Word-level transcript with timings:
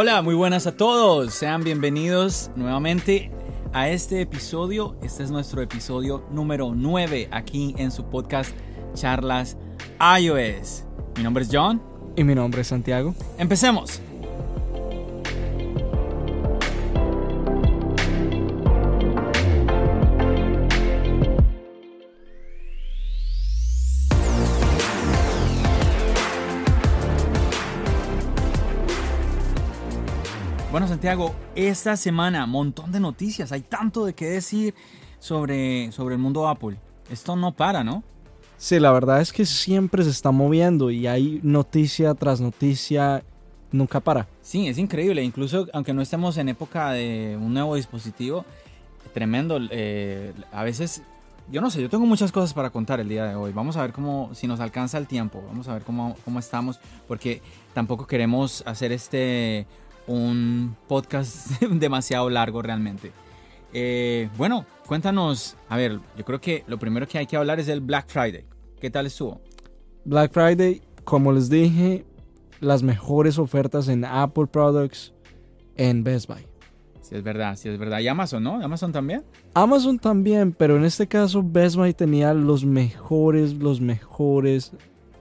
Hola, 0.00 0.22
muy 0.22 0.36
buenas 0.36 0.68
a 0.68 0.76
todos. 0.76 1.34
Sean 1.34 1.64
bienvenidos 1.64 2.52
nuevamente 2.54 3.32
a 3.72 3.88
este 3.88 4.20
episodio. 4.20 4.96
Este 5.02 5.24
es 5.24 5.32
nuestro 5.32 5.60
episodio 5.60 6.24
número 6.30 6.72
9 6.72 7.26
aquí 7.32 7.74
en 7.78 7.90
su 7.90 8.04
podcast 8.04 8.54
Charlas 8.94 9.56
iOS. 10.20 10.84
Mi 11.16 11.24
nombre 11.24 11.42
es 11.42 11.50
John. 11.52 11.82
Y 12.14 12.22
mi 12.22 12.36
nombre 12.36 12.60
es 12.60 12.68
Santiago. 12.68 13.12
Empecemos. 13.38 14.00
Bueno, 30.70 30.86
Santiago, 30.86 31.34
esta 31.54 31.96
semana, 31.96 32.44
montón 32.44 32.92
de 32.92 33.00
noticias. 33.00 33.52
Hay 33.52 33.62
tanto 33.62 34.04
de 34.04 34.12
qué 34.12 34.26
decir 34.26 34.74
sobre, 35.18 35.90
sobre 35.92 36.16
el 36.16 36.20
mundo 36.20 36.46
Apple. 36.46 36.76
Esto 37.10 37.36
no 37.36 37.52
para, 37.52 37.82
¿no? 37.82 38.02
Sí, 38.58 38.78
la 38.78 38.92
verdad 38.92 39.22
es 39.22 39.32
que 39.32 39.46
siempre 39.46 40.04
se 40.04 40.10
está 40.10 40.30
moviendo 40.30 40.90
y 40.90 41.06
hay 41.06 41.40
noticia 41.42 42.12
tras 42.12 42.42
noticia, 42.42 43.24
nunca 43.72 44.00
para. 44.00 44.28
Sí, 44.42 44.68
es 44.68 44.76
increíble. 44.76 45.22
Incluso 45.22 45.66
aunque 45.72 45.94
no 45.94 46.02
estemos 46.02 46.36
en 46.36 46.50
época 46.50 46.90
de 46.90 47.38
un 47.40 47.54
nuevo 47.54 47.74
dispositivo, 47.74 48.44
tremendo. 49.14 49.58
eh, 49.70 50.34
a 50.52 50.64
veces, 50.64 51.00
yo 51.50 51.62
no 51.62 51.70
sé, 51.70 51.80
yo 51.80 51.88
tengo 51.88 52.04
muchas 52.04 52.30
cosas 52.30 52.52
para 52.52 52.68
contar 52.68 53.00
el 53.00 53.08
día 53.08 53.24
de 53.24 53.36
hoy. 53.36 53.52
Vamos 53.54 53.78
a 53.78 53.80
ver 53.80 53.94
cómo, 53.94 54.28
si 54.34 54.46
nos 54.46 54.60
alcanza 54.60 54.98
el 54.98 55.06
tiempo. 55.06 55.42
Vamos 55.48 55.66
a 55.66 55.72
ver 55.72 55.82
cómo, 55.82 56.14
cómo 56.26 56.38
estamos, 56.38 56.78
porque 57.06 57.40
tampoco 57.72 58.06
queremos 58.06 58.62
hacer 58.66 58.92
este 58.92 59.66
un 60.08 60.76
podcast 60.88 61.60
demasiado 61.70 62.28
largo 62.30 62.62
realmente. 62.62 63.12
Eh, 63.72 64.28
bueno, 64.36 64.64
cuéntanos, 64.86 65.56
a 65.68 65.76
ver, 65.76 66.00
yo 66.16 66.24
creo 66.24 66.40
que 66.40 66.64
lo 66.66 66.78
primero 66.78 67.06
que 67.06 67.18
hay 67.18 67.26
que 67.26 67.36
hablar 67.36 67.60
es 67.60 67.66
del 67.66 67.80
Black 67.80 68.08
Friday. 68.08 68.44
¿Qué 68.80 68.90
tal 68.90 69.06
estuvo? 69.06 69.40
Black 70.04 70.32
Friday, 70.32 70.82
como 71.04 71.32
les 71.32 71.50
dije, 71.50 72.04
las 72.60 72.82
mejores 72.82 73.38
ofertas 73.38 73.88
en 73.88 74.04
Apple 74.04 74.46
Products 74.46 75.12
en 75.76 76.02
Best 76.02 76.28
Buy. 76.28 76.46
Sí, 77.02 77.14
es 77.14 77.22
verdad, 77.22 77.56
sí, 77.56 77.68
es 77.68 77.78
verdad. 77.78 78.00
Y 78.00 78.08
Amazon, 78.08 78.42
¿no? 78.42 78.62
Amazon 78.62 78.92
también. 78.92 79.24
Amazon 79.54 79.98
también, 79.98 80.52
pero 80.52 80.76
en 80.76 80.84
este 80.84 81.06
caso 81.06 81.42
Best 81.44 81.76
Buy 81.76 81.92
tenía 81.92 82.32
los 82.32 82.64
mejores, 82.64 83.54
los 83.54 83.80
mejores 83.80 84.72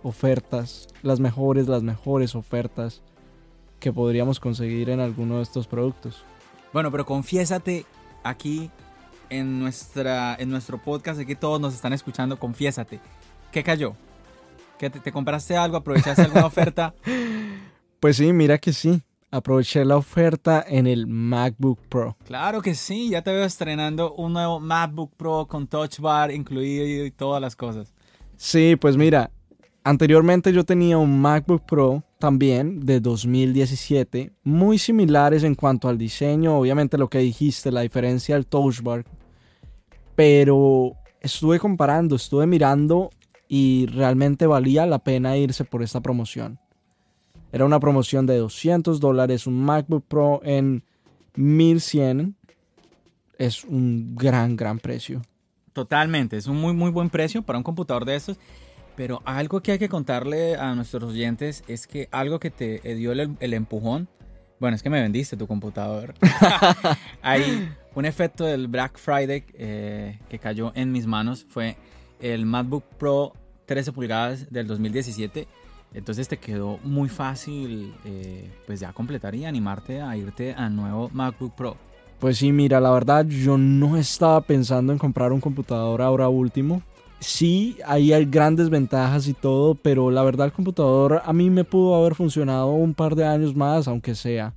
ofertas, 0.03 0.87
las 1.03 1.19
mejores, 1.19 1.67
las 1.67 1.83
mejores 1.83 2.35
ofertas 2.35 3.03
que 3.79 3.93
podríamos 3.93 4.39
conseguir 4.39 4.89
en 4.89 4.99
alguno 4.99 5.37
de 5.37 5.43
estos 5.43 5.67
productos. 5.67 6.23
Bueno, 6.73 6.91
pero 6.91 7.05
confiésate 7.05 7.85
aquí 8.23 8.69
en, 9.29 9.59
nuestra, 9.59 10.35
en 10.39 10.49
nuestro 10.49 10.81
podcast, 10.81 11.19
aquí 11.19 11.35
todos 11.35 11.59
nos 11.59 11.73
están 11.73 11.93
escuchando, 11.93 12.37
confiésate. 12.37 12.99
¿Qué 13.51 13.63
cayó? 13.63 13.95
¿Que 14.77 14.89
te, 14.89 14.99
te 14.99 15.11
compraste 15.11 15.57
algo? 15.57 15.77
¿Aprovechaste 15.77 16.23
alguna 16.23 16.45
oferta? 16.47 16.93
Pues 17.99 18.17
sí, 18.17 18.31
mira 18.33 18.57
que 18.57 18.73
sí. 18.73 19.01
Aproveché 19.29 19.83
la 19.83 19.97
oferta 19.97 20.63
en 20.65 20.87
el 20.87 21.05
MacBook 21.05 21.79
Pro. 21.89 22.15
Claro 22.25 22.61
que 22.61 22.75
sí, 22.75 23.09
ya 23.09 23.21
te 23.21 23.33
veo 23.33 23.43
estrenando 23.43 24.13
un 24.13 24.31
nuevo 24.31 24.61
MacBook 24.61 25.11
Pro 25.17 25.47
con 25.47 25.67
Touch 25.67 25.99
Bar 25.99 26.31
incluido 26.31 27.05
y 27.05 27.11
todas 27.11 27.41
las 27.41 27.55
cosas. 27.55 27.93
Sí, 28.37 28.77
pues 28.77 28.95
mira, 28.95 29.31
anteriormente 29.83 30.53
yo 30.53 30.63
tenía 30.63 30.97
un 30.97 31.19
MacBook 31.19 31.65
Pro 31.65 32.03
también 32.19 32.85
de 32.85 32.99
2017, 32.99 34.31
muy 34.43 34.77
similares 34.77 35.43
en 35.43 35.55
cuanto 35.55 35.89
al 35.89 35.97
diseño, 35.97 36.57
obviamente 36.57 36.97
lo 36.97 37.09
que 37.09 37.19
dijiste, 37.19 37.71
la 37.71 37.81
diferencia 37.81 38.35
del 38.35 38.47
Touch 38.47 38.81
Bar, 38.81 39.05
pero 40.15 40.93
estuve 41.21 41.59
comparando, 41.59 42.15
estuve 42.15 42.47
mirando 42.47 43.11
y 43.47 43.85
realmente 43.87 44.47
valía 44.47 44.85
la 44.85 44.99
pena 44.99 45.37
irse 45.37 45.63
por 45.63 45.83
esta 45.83 46.01
promoción. 46.01 46.59
Era 47.51 47.65
una 47.65 47.79
promoción 47.79 48.25
de 48.25 48.37
200 48.37 48.99
dólares, 48.99 49.47
un 49.47 49.61
MacBook 49.61 50.05
Pro 50.07 50.41
en 50.43 50.83
1100. 51.35 52.35
Es 53.37 53.63
un 53.63 54.15
gran, 54.15 54.55
gran 54.55 54.79
precio. 54.79 55.21
Totalmente, 55.73 56.37
es 56.37 56.47
un 56.47 56.59
muy, 56.59 56.73
muy 56.73 56.91
buen 56.91 57.09
precio 57.09 57.43
para 57.43 57.57
un 57.57 57.63
computador 57.63 58.03
de 58.03 58.15
estos. 58.15 58.37
Pero 58.97 59.21
algo 59.23 59.61
que 59.61 59.71
hay 59.71 59.79
que 59.79 59.87
contarle 59.87 60.57
a 60.57 60.75
nuestros 60.75 61.11
oyentes 61.11 61.63
es 61.67 61.87
que 61.87 62.09
algo 62.11 62.39
que 62.39 62.51
te 62.51 62.79
dio 62.95 63.13
el, 63.13 63.37
el 63.39 63.53
empujón, 63.53 64.09
bueno, 64.59 64.75
es 64.75 64.81
que 64.81 64.89
me 64.89 64.99
vendiste 64.99 65.37
tu 65.37 65.45
computador. 65.45 66.15
Hay 67.21 67.69
un 67.93 68.05
efecto 68.05 68.43
del 68.43 68.67
Black 68.67 68.97
Friday 68.97 69.45
eh, 69.53 70.19
que 70.29 70.39
cayó 70.39 70.71
en 70.73 70.91
mis 70.91 71.05
manos, 71.05 71.45
fue 71.47 71.77
el 72.19 72.45
MacBook 72.47 72.83
Pro 72.97 73.33
13 73.67 73.91
pulgadas 73.91 74.51
del 74.51 74.65
2017. 74.65 75.47
Entonces 75.93 76.27
te 76.27 76.37
quedó 76.37 76.79
muy 76.83 77.07
fácil 77.07 77.93
eh, 78.03 78.51
pues 78.65 78.79
ya 78.79 78.93
completar 78.93 79.35
y 79.35 79.45
animarte 79.45 80.01
a 80.01 80.17
irte 80.17 80.53
al 80.53 80.75
nuevo 80.75 81.09
MacBook 81.13 81.53
Pro. 81.55 81.77
Pues 82.19 82.39
sí, 82.39 82.51
mira, 82.51 82.79
la 82.79 82.89
verdad 82.89 83.27
yo 83.27 83.59
no 83.59 83.95
estaba 83.95 84.41
pensando 84.41 84.91
en 84.91 84.97
comprar 84.97 85.31
un 85.31 85.39
computador 85.39 86.01
ahora 86.01 86.29
último. 86.29 86.81
Sí, 87.19 87.77
ahí 87.85 88.13
hay 88.13 88.25
grandes 88.25 88.69
ventajas 88.69 89.27
y 89.27 89.33
todo, 89.33 89.73
pero 89.75 90.11
la 90.11 90.23
verdad 90.23 90.45
el 90.45 90.53
computador 90.53 91.21
a 91.25 91.33
mí 91.33 91.49
me 91.49 91.63
pudo 91.63 91.95
haber 91.95 92.13
funcionado 92.13 92.67
un 92.67 92.93
par 92.93 93.15
de 93.15 93.25
años 93.25 93.55
más, 93.55 93.87
aunque 93.87 94.13
sea. 94.13 94.53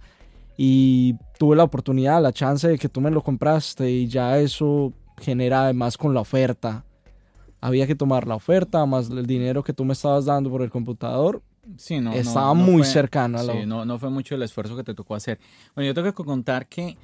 Y 0.59 1.15
tuve 1.38 1.56
la 1.56 1.65
oportunidad, 1.65 2.22
la 2.22 2.32
chance 2.32 2.69
de 2.69 2.78
que 2.78 2.88
tú 2.91 3.00
me 3.00 3.10
lo 3.10 3.22
compraste 3.22 3.91
y 3.91 4.06
ya 4.09 4.38
eso 4.38 4.93
genera 5.19 5.65
además 5.65 5.97
con 5.97 6.12
la 6.12 6.21
oferta. 6.21 6.84
Había 7.62 7.87
que 7.87 7.94
tomar 7.94 8.26
la 8.26 8.34
oferta 8.34 8.84
más 8.84 9.09
el 9.09 9.27
dinero 9.27 9.62
que 9.65 9.72
tú 9.72 9.84
me 9.87 9.94
estabas 9.94 10.27
dando 10.27 10.50
por 10.50 10.60
el 10.60 10.71
computador. 10.71 11.42
Sí, 11.78 11.97
no, 12.00 12.10
no- 12.10 12.16
Estaba 12.16 12.48
no 12.48 12.54
muy 12.56 12.82
fue- 12.82 12.92
cercano 12.92 13.38
a 13.38 13.42
la- 13.42 13.53
Sí, 13.54 13.66
no, 13.66 13.84
no 13.87 13.98
fue 13.98 14.10
mucho 14.10 14.34
el 14.34 14.42
esfuerzo 14.42 14.77
que 14.77 14.84
te 14.84 14.94
tocó 14.94 15.15
hacer. 15.15 15.38
Bueno, 15.75 15.87
yo 15.87 15.94
tengo 15.94 16.12
que 16.12 16.25
contar 16.25 16.66
que 16.69 16.97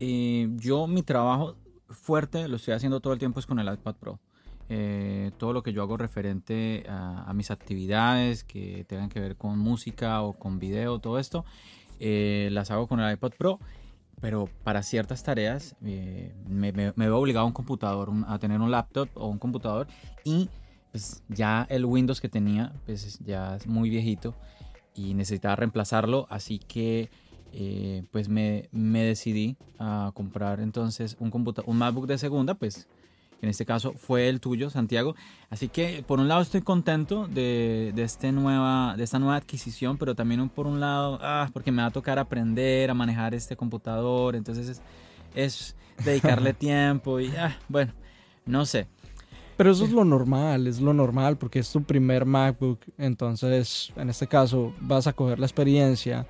eh, 0.00 0.48
yo 0.56 0.88
mi 0.88 1.02
trabajo 1.02 1.54
fuerte 1.88 2.48
lo 2.48 2.56
estoy 2.56 2.74
haciendo 2.74 2.98
todo 3.00 3.12
el 3.12 3.18
tiempo 3.20 3.38
es 3.38 3.46
con 3.46 3.60
el 3.60 3.72
iPad 3.72 3.94
Pro. 3.94 4.18
Eh, 4.74 5.32
todo 5.36 5.52
lo 5.52 5.62
que 5.62 5.74
yo 5.74 5.82
hago 5.82 5.98
referente 5.98 6.84
a, 6.88 7.30
mis 7.34 7.50
actividades 7.50 8.42
que 8.42 8.86
tengan 8.88 9.10
que 9.10 9.20
ver 9.20 9.36
con 9.36 9.58
música 9.58 10.22
o 10.22 10.32
con 10.32 10.58
video, 10.58 10.98
todo 10.98 11.18
esto, 11.18 11.44
eh, 12.00 12.48
las 12.52 12.70
hago 12.70 12.86
con 12.86 12.98
el 12.98 13.12
iPad 13.12 13.32
Pro. 13.36 13.58
Pero 14.22 14.48
para 14.64 14.82
ciertas 14.82 15.22
tareas 15.24 15.76
eh, 15.84 16.32
me, 16.48 16.72
me- 16.72 16.92
veo 16.96 17.18
obligado 17.18 17.44
a 17.44 17.48
un 17.48 17.52
computador, 17.52 18.10
a 18.26 18.38
tener 18.38 18.62
un 18.62 18.70
laptop 18.70 19.10
o 19.14 19.26
un 19.26 19.38
computador. 19.38 19.88
Y 20.24 20.48
pues 20.90 21.22
ya 21.28 21.66
el 21.68 21.84
Windows 21.84 22.22
que 22.22 22.30
tenía 22.30 22.72
pues 22.86 23.04
es- 23.04 23.18
ya 23.18 23.56
es 23.56 23.66
muy 23.66 23.90
viejito 23.90 24.34
y 24.94 25.12
necesitaba 25.12 25.56
reemplazarlo. 25.56 26.26
Así 26.30 26.58
que 26.60 27.10
eh, 27.52 28.04
pues 28.10 28.30
me, 28.30 28.70
me 28.72 29.02
decidí 29.02 29.58
a 29.78 30.12
comprar 30.14 30.60
entonces 30.60 31.14
un, 31.20 31.30
un 31.66 31.76
MacBook 31.76 32.06
de 32.06 32.16
segunda, 32.16 32.54
pues 32.54 32.88
en 33.42 33.48
este 33.48 33.66
caso 33.66 33.92
fue 33.92 34.28
el 34.28 34.40
tuyo, 34.40 34.70
Santiago. 34.70 35.16
Así 35.50 35.68
que 35.68 36.04
por 36.06 36.20
un 36.20 36.28
lado 36.28 36.40
estoy 36.40 36.62
contento 36.62 37.26
de, 37.26 37.92
de, 37.94 38.04
este 38.04 38.30
nueva, 38.30 38.94
de 38.96 39.02
esta 39.02 39.18
nueva 39.18 39.36
adquisición, 39.36 39.98
pero 39.98 40.14
también 40.14 40.48
por 40.48 40.68
un 40.68 40.78
lado, 40.78 41.18
ah, 41.20 41.50
porque 41.52 41.72
me 41.72 41.82
va 41.82 41.88
a 41.88 41.90
tocar 41.90 42.20
aprender 42.20 42.88
a 42.88 42.94
manejar 42.94 43.34
este 43.34 43.56
computador, 43.56 44.36
entonces 44.36 44.68
es, 44.68 44.82
es 45.34 45.76
dedicarle 46.04 46.52
tiempo 46.54 47.18
y 47.18 47.34
ah, 47.36 47.58
bueno, 47.68 47.92
no 48.46 48.64
sé. 48.64 48.86
Pero 49.56 49.72
eso 49.72 49.84
es 49.84 49.90
lo 49.90 50.04
normal, 50.04 50.68
es 50.68 50.80
lo 50.80 50.94
normal 50.94 51.36
porque 51.36 51.58
es 51.58 51.70
tu 51.70 51.82
primer 51.82 52.24
MacBook, 52.24 52.80
entonces 52.96 53.92
en 53.96 54.08
este 54.08 54.28
caso 54.28 54.72
vas 54.80 55.08
a 55.08 55.12
coger 55.12 55.40
la 55.40 55.46
experiencia. 55.46 56.26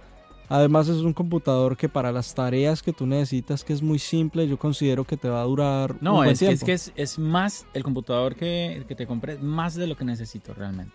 Además 0.53 0.89
es 0.89 0.99
un 0.99 1.13
computador 1.15 1.77
que 1.77 1.89
para 1.89 2.13
las 2.13 2.35
tareas 2.35 2.83
que 2.83 2.93
tú 2.93 3.07
necesitas, 3.07 3.65
que 3.65 3.73
es 3.73 3.81
muy 3.83 3.99
simple, 3.99 4.47
yo 4.47 4.59
considero 4.59 5.05
que 5.05 5.17
te 5.17 5.29
va 5.29 5.41
a 5.41 5.45
durar 5.45 5.97
No, 6.03 6.13
un 6.13 6.17
buen 6.19 6.31
es 6.31 6.39
que, 6.39 6.45
es 6.45 6.49
tiempo. 6.51 6.67
que 6.67 6.73
es, 6.75 6.93
es 6.95 7.19
más 7.19 7.67
el 7.73 7.83
computador 7.83 8.35
que, 8.37 8.85
que 8.87 8.95
te 8.95 9.07
compré, 9.07 9.39
más 9.39 9.75
de 9.75 9.87
lo 9.87 9.97
que 9.97 10.05
necesito 10.05 10.53
realmente. 10.53 10.93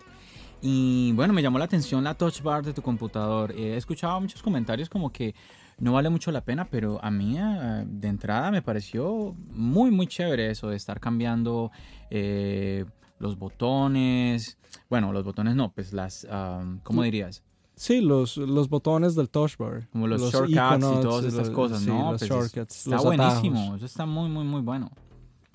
Y 0.61 1.11
bueno, 1.13 1.33
me 1.33 1.41
llamó 1.41 1.59
la 1.59 1.65
atención 1.65 2.03
la 2.03 2.13
touch 2.15 2.41
bar 2.41 2.63
de 2.63 2.73
tu 2.73 2.81
computador. 2.81 3.51
He 3.51 3.77
escuchado 3.77 4.19
muchos 4.21 4.41
comentarios 4.41 4.89
como 4.89 5.11
que 5.11 5.35
no 5.79 5.93
vale 5.93 6.09
mucho 6.09 6.31
la 6.31 6.41
pena, 6.41 6.65
pero 6.69 7.03
a 7.03 7.11
mí 7.11 7.37
eh, 7.37 7.83
de 7.85 8.07
entrada 8.07 8.49
me 8.51 8.61
pareció 8.61 9.35
muy, 9.49 9.91
muy 9.91 10.07
chévere 10.07 10.49
eso 10.51 10.69
de 10.69 10.75
estar 10.75 10.99
cambiando 10.99 11.71
eh, 12.09 12.85
los 13.19 13.37
botones. 13.37 14.57
Bueno, 14.89 15.11
los 15.13 15.23
botones 15.23 15.55
no, 15.55 15.71
pues 15.71 15.93
las, 15.93 16.25
um, 16.31 16.79
¿cómo 16.79 17.03
dirías? 17.03 17.43
Sí, 17.77 18.01
los, 18.01 18.37
los 18.37 18.69
botones 18.69 19.13
del 19.13 19.29
touch 19.29 19.55
bar. 19.55 19.87
Como 19.91 20.07
los, 20.07 20.19
shortcuts 20.33 20.51
y 20.51 21.01
todas 21.01 21.25
estas 21.25 21.49
cosas, 21.51 21.83
¿no? 21.83 22.11
Los 22.13 22.21
Pues 22.21 22.31
shortcuts, 22.31 22.77
está 22.79 22.95
los 22.95 23.03
buenísimo, 23.03 23.59
atajos. 23.59 23.77
eso 23.77 23.85
está 23.85 24.05
muy, 24.07 24.29
muy, 24.29 24.43
muy 24.45 24.61
bueno. 24.61 24.91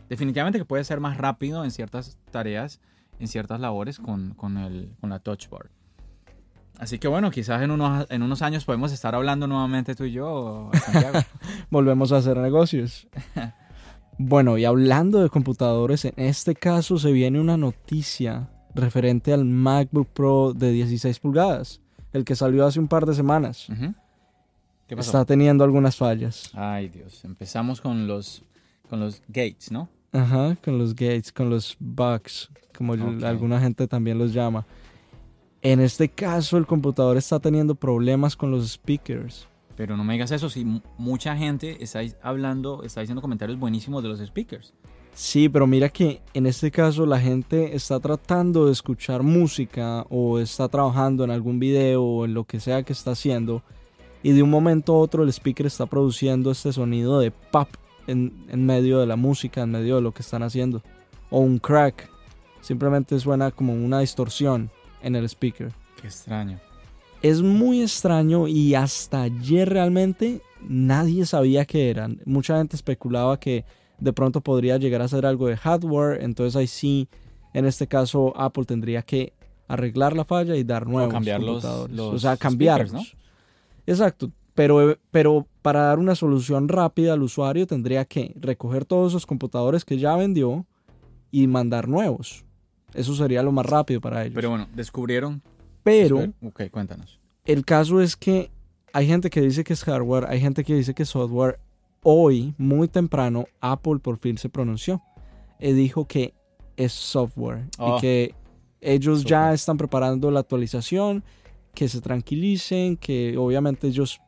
Definitivamente 0.09 0.57
que 0.61 0.65
puede 0.65 0.85
ser 0.85 1.01
más 1.01 1.19
rápido 1.19 1.65
en 1.65 1.73
ciertas 1.73 2.17
tareas, 2.31 2.81
en 3.19 3.27
ciertas 3.27 3.59
labores 3.59 3.99
con, 3.99 4.35
con, 4.35 4.57
el, 4.57 4.95
con 5.01 5.11
la 5.11 5.19
touch 5.19 5.49
bar. 5.49 5.69
Así 6.79 7.01
que 7.01 7.09
bueno, 7.09 7.33
quizás 7.33 7.61
en 7.61 7.73
unos, 7.73 8.07
en 8.09 8.23
unos 8.23 8.41
años 8.41 8.65
podemos 8.65 8.93
estar 8.93 9.17
hablando 9.17 9.49
nuevamente 9.49 9.97
tú 9.97 10.05
y 10.05 10.13
yo, 10.13 10.71
Santiago. 10.75 11.19
Volvemos 11.71 12.13
a 12.13 12.19
hacer 12.19 12.37
negocios. 12.37 13.09
bueno, 14.19 14.59
y 14.59 14.65
hablando 14.65 15.21
de 15.21 15.29
computadores, 15.29 16.05
en 16.05 16.15
este 16.17 16.55
caso 16.55 16.99
se 16.99 17.11
viene 17.11 17.41
una 17.41 17.57
noticia 17.57 18.49
referente 18.77 19.33
al 19.33 19.45
MacBook 19.45 20.09
Pro 20.13 20.55
de 20.55 20.71
16 20.71 21.19
pulgadas, 21.19 21.82
el 22.13 22.25
que 22.25 22.35
salió 22.37 22.67
hace 22.67 22.79
un 22.81 22.89
par 22.89 23.07
de 23.07 23.15
semanas. 23.15 23.69
Ujú. 23.69 23.95
¿Qué 24.87 24.97
pasó? 24.97 25.11
Está 25.11 25.25
teniendo 25.25 25.65
algunas 25.65 25.97
fallas. 25.97 26.51
Ay 26.55 26.89
Dios, 26.89 27.25
empezamos 27.25 27.81
con 27.81 28.07
los, 28.07 28.43
con 28.91 29.01
los 29.01 29.23
gates, 29.29 29.71
¿no? 29.73 29.89
Ajá, 30.13 30.57
con 30.63 30.77
los 30.79 30.95
gates, 30.95 31.33
con 31.33 31.49
los 31.49 31.77
bugs, 31.81 32.51
como 32.77 32.93
alguna 32.93 33.59
gente 33.61 33.87
también 33.89 34.19
los 34.19 34.33
llama. 34.35 34.67
En 35.63 35.81
este 35.81 36.09
caso, 36.09 36.59
el 36.59 36.67
computador 36.67 37.17
está 37.17 37.39
teniendo 37.41 37.75
problemas 37.75 38.37
con 38.37 38.51
los 38.51 38.69
speakers. 38.69 39.47
Pero 39.77 39.97
no 39.97 40.05
me 40.05 40.13
digas 40.15 40.31
eso, 40.33 40.51
si 40.51 40.65
mu- 40.67 40.81
mucha 40.99 41.35
gente 41.37 41.83
está 41.83 42.01
hablando, 42.21 42.83
está 42.83 43.01
diciendo 43.01 43.23
comentarios 43.23 43.59
buenísimos 43.59 44.03
de 44.03 44.09
los 44.11 44.19
speakers. 44.19 44.75
Sí, 45.15 45.49
pero 45.49 45.67
mira 45.67 45.89
que 45.91 46.21
en 46.33 46.47
este 46.47 46.71
caso 46.71 47.05
la 47.05 47.21
gente 47.21 47.77
está 47.77 48.01
tratando 48.01 48.67
de 48.67 48.73
escuchar 48.73 49.23
música 49.23 50.07
o 50.09 50.39
está 50.39 50.69
trabajando 50.69 51.25
en 51.25 51.31
algún 51.31 51.59
video 51.59 52.03
o 52.03 52.25
en 52.25 52.35
lo 52.35 52.45
que 52.45 52.61
sea 52.61 52.83
que 52.83 52.95
está 52.95 53.11
haciendo 53.11 53.63
y 54.23 54.33
de 54.33 54.43
un 54.43 54.51
momento 54.51 54.95
a 54.95 54.99
otro 54.99 55.23
el 55.23 55.29
speaker 55.29 55.67
está 55.67 55.87
produciendo 55.87 56.51
este 56.51 56.73
sonido 56.73 57.19
de 57.19 57.31
pop 57.31 57.69
en, 58.07 58.47
en 58.49 58.65
medio 58.65 59.01
de 59.01 59.07
la 59.07 59.17
música, 59.17 59.63
en 59.63 59.73
medio 59.73 59.97
de 59.97 60.03
lo 60.03 60.13
que 60.13 60.23
están 60.23 60.43
haciendo. 60.43 60.83
O 61.31 61.41
un 61.41 61.59
crack. 61.59 62.09
Simplemente 62.61 63.19
suena 63.19 63.51
como 63.51 63.75
una 63.75 64.01
distorsión 64.01 64.71
en 65.03 65.17
el 65.17 65.25
speaker. 65.25 65.73
Qué 66.01 66.07
extraño. 66.07 66.61
Es 67.21 67.43
muy 67.43 67.83
extraño 67.83 68.47
y 68.49 68.75
hasta 68.75 69.23
ayer 69.23 69.69
realmente 69.69 70.41
nadie 70.61 71.27
sabía 71.27 71.65
qué 71.65 71.91
eran. 71.91 72.21
Mucha 72.25 72.59
gente 72.59 72.77
especulaba 72.77 73.41
que 73.41 73.65
de 74.03 74.13
pronto 74.13 74.41
podría 74.41 74.77
llegar 74.79 75.01
a 75.03 75.09
ser 75.09 75.25
algo 75.27 75.47
de 75.49 75.57
hardware, 75.57 76.23
entonces 76.23 76.57
ahí 76.57 76.67
sí, 76.67 77.09
en 77.55 77.65
este 77.67 77.87
caso 77.87 78.33
Apple 78.37 78.65
tendría 78.65 79.03
que 79.03 79.33
arreglar 79.69 80.15
la 80.17 80.25
falla 80.25 80.57
y 80.57 80.65
dar 80.65 80.87
nuevos 80.87 81.13
cambiar 81.13 81.41
los- 81.41 81.63
computadores. 81.63 81.97
los 81.97 82.07
o 82.15 82.19
sea, 82.19 82.35
speakers, 82.35 82.41
cambiarlos. 82.41 82.93
¿no? 82.93 83.03
Exacto, 83.87 84.31
pero, 84.55 84.97
pero 85.11 85.47
para 85.63 85.83
dar 85.83 85.99
una 85.99 86.15
solución 86.15 86.69
rápida 86.69 87.15
al 87.15 87.23
usuario 87.23 87.67
tendría 87.67 88.05
que 88.05 88.35
recoger 88.39 88.85
todos 88.85 89.13
esos 89.13 89.25
computadores 89.27 89.85
que 89.85 89.99
ya 89.99 90.17
vendió 90.17 90.67
y 91.31 91.47
mandar 91.47 91.89
nuevos. 91.89 92.45
Eso 92.95 93.15
sería 93.15 93.43
lo 93.43 93.53
más 93.53 93.65
rápido 93.67 94.01
para 94.01 94.23
ellos. 94.23 94.35
Pero 94.35 94.51
bueno, 94.51 94.69
descubrieron. 94.75 95.41
pero 95.83 96.27
Ok, 96.43 96.63
cuéntanos. 96.71 97.19
el 97.47 97.65
caso 97.65 98.01
es 98.03 98.17
que 98.17 98.51
hay 98.93 99.07
gente 99.07 99.31
que 99.31 99.41
dice 99.41 99.65
que 99.65 99.73
es 99.73 99.83
hardware, 99.85 100.27
hay 100.29 100.41
gente 100.41 100.65
que 100.65 100.75
dice 100.75 100.93
que 100.93 101.05
es 101.05 101.09
software. 101.09 101.59
Hoy, 102.03 102.55
muy 102.59 102.89
temprano, 102.89 103.45
Apple 103.61 103.99
por 104.01 104.19
fin 104.19 104.37
se 104.39 104.49
pronunció 104.49 105.01
y 105.61 105.73
dijo 105.73 106.07
que 106.07 106.35
es 106.77 106.93
software 106.93 107.67
Oh. 107.79 107.97
y 107.97 108.01
que 108.01 108.35
ellos 108.81 109.25
ya 109.25 109.53
están 109.53 109.77
preparando 109.77 110.31
la 110.33 110.41
actualización, 110.41 111.23
que 111.75 111.89
se 111.89 112.01
tranquilicen, 112.01 112.97
que 112.97 113.37
obviamente 113.39 113.87
ellos 113.87 114.21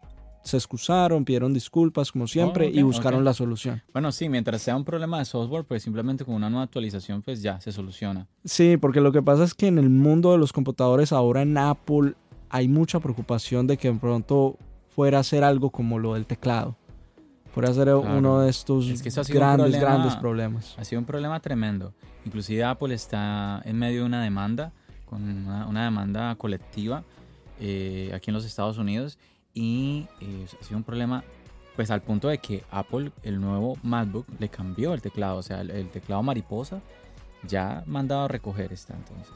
se 0.44 0.56
excusaron, 0.56 1.24
pidieron 1.24 1.52
disculpas 1.52 2.12
como 2.12 2.26
siempre 2.28 2.66
Oh, 2.68 2.78
y 2.78 2.82
buscaron 2.82 3.24
la 3.24 3.34
solución. 3.34 3.82
Bueno, 3.92 4.12
sí, 4.12 4.28
mientras 4.28 4.62
sea 4.62 4.76
un 4.76 4.84
problema 4.84 5.18
de 5.18 5.24
software, 5.24 5.64
pues 5.64 5.82
simplemente 5.82 6.24
con 6.24 6.34
una 6.34 6.48
nueva 6.50 6.64
actualización, 6.64 7.22
pues 7.22 7.42
ya 7.42 7.60
se 7.60 7.72
soluciona. 7.72 8.28
Sí, 8.44 8.76
porque 8.76 9.00
lo 9.00 9.10
que 9.10 9.22
pasa 9.22 9.42
es 9.42 9.54
que 9.54 9.66
en 9.66 9.78
el 9.78 9.88
mundo 9.90 10.30
de 10.32 10.38
los 10.38 10.52
computadores 10.52 11.12
ahora 11.12 11.42
en 11.42 11.56
Apple 11.58 12.14
hay 12.50 12.68
mucha 12.68 13.00
preocupación 13.00 13.66
de 13.66 13.76
que 13.78 13.90
de 13.90 13.98
pronto 13.98 14.58
fuera 14.90 15.18
a 15.18 15.24
ser 15.24 15.42
algo 15.42 15.70
como 15.70 15.98
lo 15.98 16.14
del 16.14 16.26
teclado. 16.26 16.76
Fuera 17.54 17.70
a 17.70 17.72
ser 17.74 17.88
uno 17.94 18.40
de 18.40 18.50
estos 18.50 18.88
Es 18.88 19.00
que 19.02 19.10
grandes, 19.32 19.66
problema- 19.66 19.80
grandes 19.80 20.16
problemas. 20.16 20.74
Ha 20.76 20.84
sido 20.84 20.98
un 20.98 21.06
problema 21.06 21.38
tremendo. 21.40 21.94
Inclusive 22.24 22.64
Apple 22.64 22.92
está 22.94 23.62
en 23.64 23.78
medio 23.78 24.00
de 24.00 24.06
una 24.06 24.22
demanda, 24.22 24.72
con 25.06 25.22
una, 25.22 25.66
una 25.66 25.84
demanda 25.84 26.34
colectiva 26.34 27.04
eh, 27.60 28.10
aquí 28.14 28.30
en 28.30 28.34
los 28.34 28.44
Estados 28.44 28.78
Unidos 28.78 29.18
y 29.52 30.06
eh, 30.20 30.46
ha 30.60 30.64
sido 30.64 30.76
un 30.78 30.82
problema 30.84 31.22
pues 31.76 31.90
al 31.90 32.02
punto 32.02 32.28
de 32.28 32.38
que 32.38 32.64
Apple, 32.70 33.12
el 33.22 33.40
nuevo 33.40 33.76
MacBook, 33.82 34.26
le 34.38 34.48
cambió 34.48 34.94
el 34.94 35.02
teclado, 35.02 35.36
o 35.38 35.42
sea, 35.42 35.60
el, 35.60 35.70
el 35.70 35.88
teclado 35.90 36.22
mariposa 36.22 36.80
ya 37.46 37.82
mandado 37.86 38.22
a 38.24 38.28
recoger 38.28 38.72
está 38.72 38.94
entonces. 38.94 39.34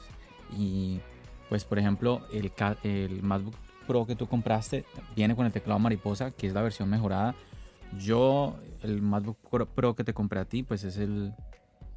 Y 0.57 1.01
pues 1.49 1.65
por 1.65 1.79
ejemplo, 1.79 2.23
el, 2.33 2.51
el 2.83 3.23
MacBook 3.23 3.55
Pro 3.87 4.07
que 4.07 4.17
tú 4.17 4.27
compraste 4.27 4.85
viene 5.17 5.35
con 5.37 5.47
el 5.47 5.53
teclado 5.53 5.79
mariposa, 5.79 6.31
que 6.31 6.47
es 6.49 6.53
la 6.55 6.63
versión 6.63 6.89
mejorada. 6.91 7.35
Yo, 7.97 8.57
el 8.83 9.01
MacBook 9.03 9.39
Pro- 9.75 9.95
que 9.95 10.05
te 10.05 10.13
compré 10.15 10.41
a 10.41 10.45
ti, 10.45 10.63
pues 10.63 10.85
es 10.85 10.99
el, 10.99 11.33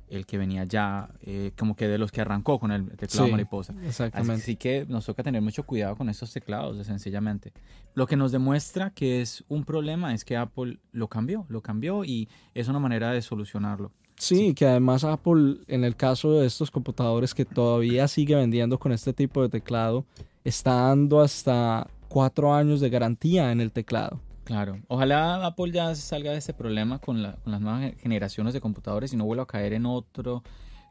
el 0.09 0.25
que 0.25 0.37
venía 0.37 0.63
ya, 0.63 1.09
eh, 1.21 1.51
como 1.57 1.75
que 1.75 1.87
de 1.87 1.97
los 1.97 2.11
que 2.11 2.21
arrancó 2.21 2.59
con 2.59 2.71
el 2.71 2.89
teclado 2.97 3.25
Sí, 3.25 3.31
mariposa. 3.31 3.73
Exactamente. 3.85 4.41
Así 4.41 4.55
que 4.55 4.85
nos 4.87 5.05
toca 5.05 5.23
tener 5.23 5.41
mucho 5.41 5.63
cuidado 5.63 5.95
con 5.95 6.09
estos 6.09 6.31
teclados, 6.33 6.85
sencillamente. 6.85 7.53
Lo 7.93 8.07
que 8.07 8.15
nos 8.15 8.31
demuestra 8.31 8.89
que 8.91 9.21
es 9.21 9.43
un 9.47 9.63
problema 9.65 10.13
es 10.13 10.23
que 10.25 10.37
Apple 10.37 10.79
lo 10.91 11.07
cambió, 11.07 11.45
lo 11.49 11.61
cambió 11.61 12.03
y 12.05 12.29
es 12.53 12.67
una 12.67 12.79
manera 12.79 13.11
de 13.11 13.21
solucionarlo. 13.21 13.91
Sí, 14.17 14.53
que 14.53 14.67
además 14.67 15.03
Apple, 15.03 15.57
en 15.67 15.83
el 15.83 15.95
caso 15.95 16.33
de 16.39 16.45
estos 16.45 16.69
computadores 16.69 17.33
que 17.33 17.43
todavía 17.43 18.07
sigue 18.07 18.35
vendiendo 18.35 18.77
con 18.77 18.91
este 18.91 19.13
tipo 19.13 19.41
de 19.41 19.49
teclado, 19.49 20.05
está 20.43 20.73
dando 20.89 21.21
hasta 21.21 21.87
cuatro 22.07 22.53
años 22.53 22.81
de 22.81 22.89
garantía 22.89 23.51
en 23.51 23.61
el 23.61 23.71
teclado. 23.71 24.19
Claro. 24.51 24.79
Ojalá 24.89 25.45
Apple 25.45 25.71
ya 25.71 25.95
salga 25.95 26.31
de 26.31 26.37
este 26.37 26.53
problema 26.53 26.99
con, 26.99 27.23
la- 27.23 27.35
con 27.37 27.51
las 27.53 27.61
nuevas 27.61 27.81
ge- 27.81 27.95
generaciones 28.01 28.53
de 28.53 28.59
computadores 28.61 29.13
y 29.13 29.15
no 29.17 29.23
vuelva 29.25 29.43
a 29.43 29.47
caer 29.47 29.71
en 29.73 29.85
otro 29.85 30.43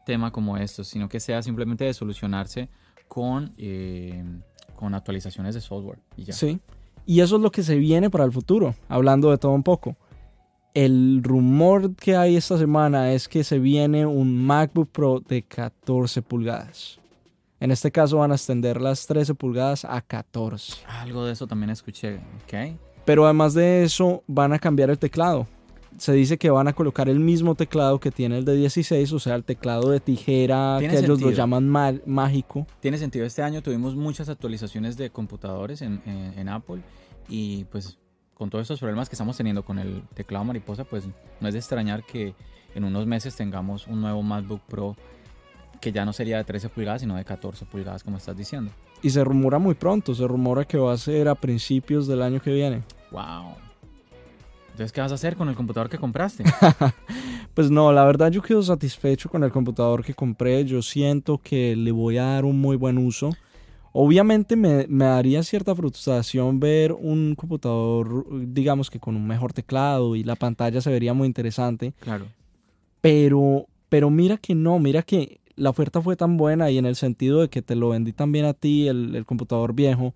tema 0.07 0.33
como 0.33 0.57
estos, 0.57 0.89
sino 0.89 1.09
que 1.09 1.21
sea 1.21 1.43
simplemente 1.43 1.85
de 1.85 1.93
solucionarse 1.93 2.69
con, 3.07 3.53
eh, 3.59 4.25
con 4.77 4.95
actualizaciones 4.95 5.55
de 5.55 5.61
software 5.61 5.99
y 6.17 6.25
ya. 6.25 6.33
Sí. 6.33 6.59
Y 7.05 7.21
eso 7.21 7.37
es 7.37 7.43
lo 7.43 7.51
que 7.51 7.63
se 7.63 7.77
viene 7.77 8.09
para 8.09 8.25
el 8.25 8.33
futuro, 8.33 8.75
hablando 8.89 9.31
de 9.31 9.37
todo 9.39 9.53
un 9.53 9.63
poco. 9.63 9.97
El 10.73 11.21
rumor 11.25 11.95
que 11.97 12.17
hay 12.17 12.37
esta 12.37 12.57
semana 12.57 13.13
es 13.13 13.29
que 13.29 13.43
se 13.45 13.59
viene 13.59 14.07
un 14.07 14.45
MacBook 14.47 14.89
Pro 14.91 15.21
de 15.21 15.43
14 15.43 16.23
pulgadas. 16.23 16.99
En 17.59 17.71
este 17.73 17.91
caso 17.91 18.19
van 18.19 18.31
a 18.33 18.37
extender 18.37 18.81
las 18.81 19.07
13 19.07 19.35
pulgadas 19.35 19.85
a 19.85 20.01
14. 20.01 20.75
Algo 20.87 21.27
de 21.27 21.33
eso 21.33 21.47
también 21.47 21.71
escuché, 21.71 22.21
¿ok? 22.45 22.77
Pero 23.05 23.25
además 23.25 23.55
de 23.55 23.83
eso 23.85 24.23
van 24.27 24.53
a 24.53 24.59
cambiar 24.59 24.91
el 24.91 24.99
teclado. 24.99 25.47
Se 25.99 26.13
dice 26.13 26.39
que 26.39 26.51
van 26.51 26.69
a 26.69 26.73
colocar 26.73 27.09
el 27.09 27.19
mismo 27.21 27.55
teclado 27.57 27.99
que 27.99 28.11
tiene 28.11 28.39
el 28.39 28.45
de 28.45 28.55
16, 28.55 29.13
o 29.13 29.19
sea, 29.19 29.35
el 29.35 29.45
teclado 29.45 29.91
de 29.91 30.01
tijera 30.01 30.77
que 30.79 30.85
Tiene 30.89 30.95
ellos 30.99 31.09
lo 31.09 31.17
sentido. 31.17 31.31
llaman 31.37 31.69
ma- 31.69 31.95
mágico. 32.07 32.67
Tiene 32.81 32.97
sentido, 32.97 33.27
este 33.27 33.43
año 33.43 33.61
tuvimos 33.63 33.97
muchas 33.97 34.29
actualizaciones 34.29 34.97
de 34.97 35.11
computadores 35.11 35.83
en, 35.83 36.01
en- 36.07 36.39
en 36.39 36.49
Apple 36.49 36.81
y 37.29 37.65
pues 37.65 37.99
con 38.35 38.49
todos 38.49 38.63
estos 38.63 38.79
problemas 38.81 39.09
que 39.11 39.15
estamos 39.17 39.37
teniendo 39.37 39.63
con 39.65 39.79
el 39.79 40.03
teclado 40.15 40.45
mariposa, 40.45 40.85
pues 40.85 41.05
no 41.41 41.49
es 41.49 41.53
de 41.55 41.59
extrañar 41.61 42.05
que 42.07 42.35
en 42.75 42.85
unos 42.85 43.05
meses 43.07 43.35
tengamos 43.37 43.87
un 43.87 44.01
nuevo 44.01 44.23
MacBook 44.23 44.63
Pro 44.69 44.97
que 45.81 45.93
ya 45.93 46.05
no 46.05 46.13
sería 46.13 46.37
de 46.37 46.45
13 46.45 46.69
pulgadas, 46.69 47.01
sino 47.01 47.17
de 47.17 47.25
14 47.25 47.65
pulgadas, 47.67 48.05
como 48.05 48.19
estás 48.19 48.37
diciendo. 48.37 48.71
Y 49.03 49.11
se 49.11 49.25
rumora 49.25 49.59
muy 49.59 49.75
pronto, 49.75 50.15
se 50.15 50.27
rumora 50.27 50.65
que 50.65 50.79
va 50.79 50.93
a 50.93 50.99
ser 50.99 51.29
a 51.29 51.35
principios 51.35 52.07
del 52.07 52.23
año 52.23 52.41
que 52.41 52.53
viene. 52.53 52.83
¡Wow! 53.11 53.55
Entonces, 54.71 54.93
¿qué 54.93 55.01
vas 55.01 55.13
a 55.13 55.17
hacer 55.17 55.37
con 55.37 55.49
el 55.49 55.55
computador 55.55 55.89
que 55.89 55.99
compraste? 55.99 56.45
Pues 57.55 57.69
no, 57.69 57.93
la 57.93 58.05
verdad 58.05 58.31
yo 58.31 58.43
quedo 58.43 58.63
satisfecho 58.63 59.29
con 59.29 59.43
el 59.43 59.51
computador 59.51 60.05
que 60.05 60.15
compré. 60.15 60.65
Yo 60.65 60.83
siento 60.83 61.39
que 61.39 61.75
le 61.75 61.91
voy 61.91 62.17
a 62.17 62.25
dar 62.25 62.45
un 62.45 62.61
muy 62.61 62.77
buen 62.77 62.97
uso. 62.97 63.31
Obviamente 63.93 64.55
me, 64.55 64.87
me 64.89 65.05
daría 65.05 65.43
cierta 65.43 65.75
frustración 65.75 66.61
ver 66.61 66.93
un 66.93 67.35
computador, 67.35 68.25
digamos 68.31 68.89
que 68.89 69.01
con 69.01 69.17
un 69.17 69.27
mejor 69.27 69.53
teclado 69.53 70.15
y 70.15 70.23
la 70.23 70.37
pantalla 70.37 70.81
se 70.81 70.91
vería 70.91 71.13
muy 71.13 71.27
interesante. 71.27 71.93
claro. 72.01 72.27
Pero, 73.01 73.67
pero 73.89 74.11
mira 74.11 74.37
que 74.37 74.55
no, 74.55 74.79
mira 74.79 75.03
que 75.03 75.40
la 75.57 75.71
oferta 75.71 76.01
fue 76.01 76.17
tan 76.17 76.37
buena 76.37 76.71
y 76.71 76.79
en 76.79 76.87
el 76.87 76.97
sentido 76.97 77.41
de 77.41 77.49
que 77.49 77.63
te 77.63 77.75
lo 77.77 77.91
vendí 77.91 78.13
también 78.13 78.45
a 78.47 78.55
ti, 78.55 78.89
el, 78.89 79.15
el 79.15 79.27
computador 79.27 79.75
viejo, 79.75 80.15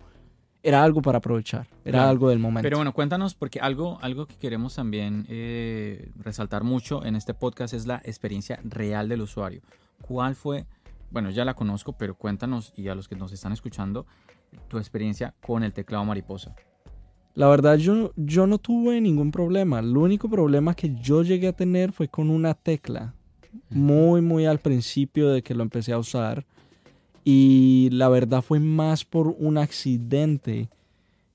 era 0.63 0.83
algo 0.83 1.01
para 1.03 1.19
aprovechar, 1.19 1.67
era 1.83 1.97
Claro. 1.99 2.09
algo 2.09 2.29
del 2.29 2.39
momento. 2.39 2.63
Pero 2.65 2.77
bueno, 2.77 2.91
cuéntanos, 2.93 3.35
porque 3.35 3.59
algo, 3.59 3.99
algo 4.01 4.25
que 4.25 4.35
queremos 4.35 4.73
también 4.75 5.25
eh, 5.29 6.09
resaltar 6.17 6.63
mucho 6.63 7.05
en 7.05 7.15
este 7.15 7.33
podcast 7.35 7.73
es 7.75 7.85
la 7.85 8.01
experiencia 8.03 8.59
real 8.63 9.07
del 9.07 9.21
usuario. 9.21 9.61
¿Cuál 10.01 10.33
fue? 10.35 10.65
Bueno, 11.11 11.29
ya 11.29 11.45
la 11.45 11.53
conozco, 11.53 11.93
pero 11.93 12.15
cuéntanos 12.15 12.73
y 12.75 12.87
a 12.87 12.95
los 12.95 13.07
que 13.07 13.15
nos 13.15 13.31
están 13.31 13.51
escuchando 13.51 14.07
tu 14.67 14.77
experiencia 14.79 15.35
con 15.45 15.63
el 15.63 15.71
teclado 15.71 16.03
mariposa. 16.03 16.55
La 17.35 17.47
verdad, 17.47 17.75
yo, 17.75 18.11
yo 18.15 18.47
no 18.47 18.57
tuve 18.57 18.99
ningún 19.01 19.29
problema. 19.29 19.79
El 19.79 19.95
único 19.95 20.29
problema 20.29 20.73
que 20.73 20.95
yo 21.01 21.21
llegué 21.21 21.49
a 21.49 21.53
tener 21.53 21.91
fue 21.91 22.07
con 22.07 22.29
una 22.29 22.53
tecla. 22.53 23.13
Muy, 23.69 24.21
muy 24.21 24.45
al 24.45 24.59
principio 24.59 25.29
de 25.29 25.41
que 25.41 25.53
lo 25.53 25.63
empecé 25.63 25.93
a 25.93 25.97
usar. 25.97 26.45
Y 27.23 27.89
la 27.91 28.09
verdad 28.09 28.41
fue 28.41 28.59
más 28.59 29.03
por 29.03 29.27
un 29.27 29.57
accidente 29.57 30.69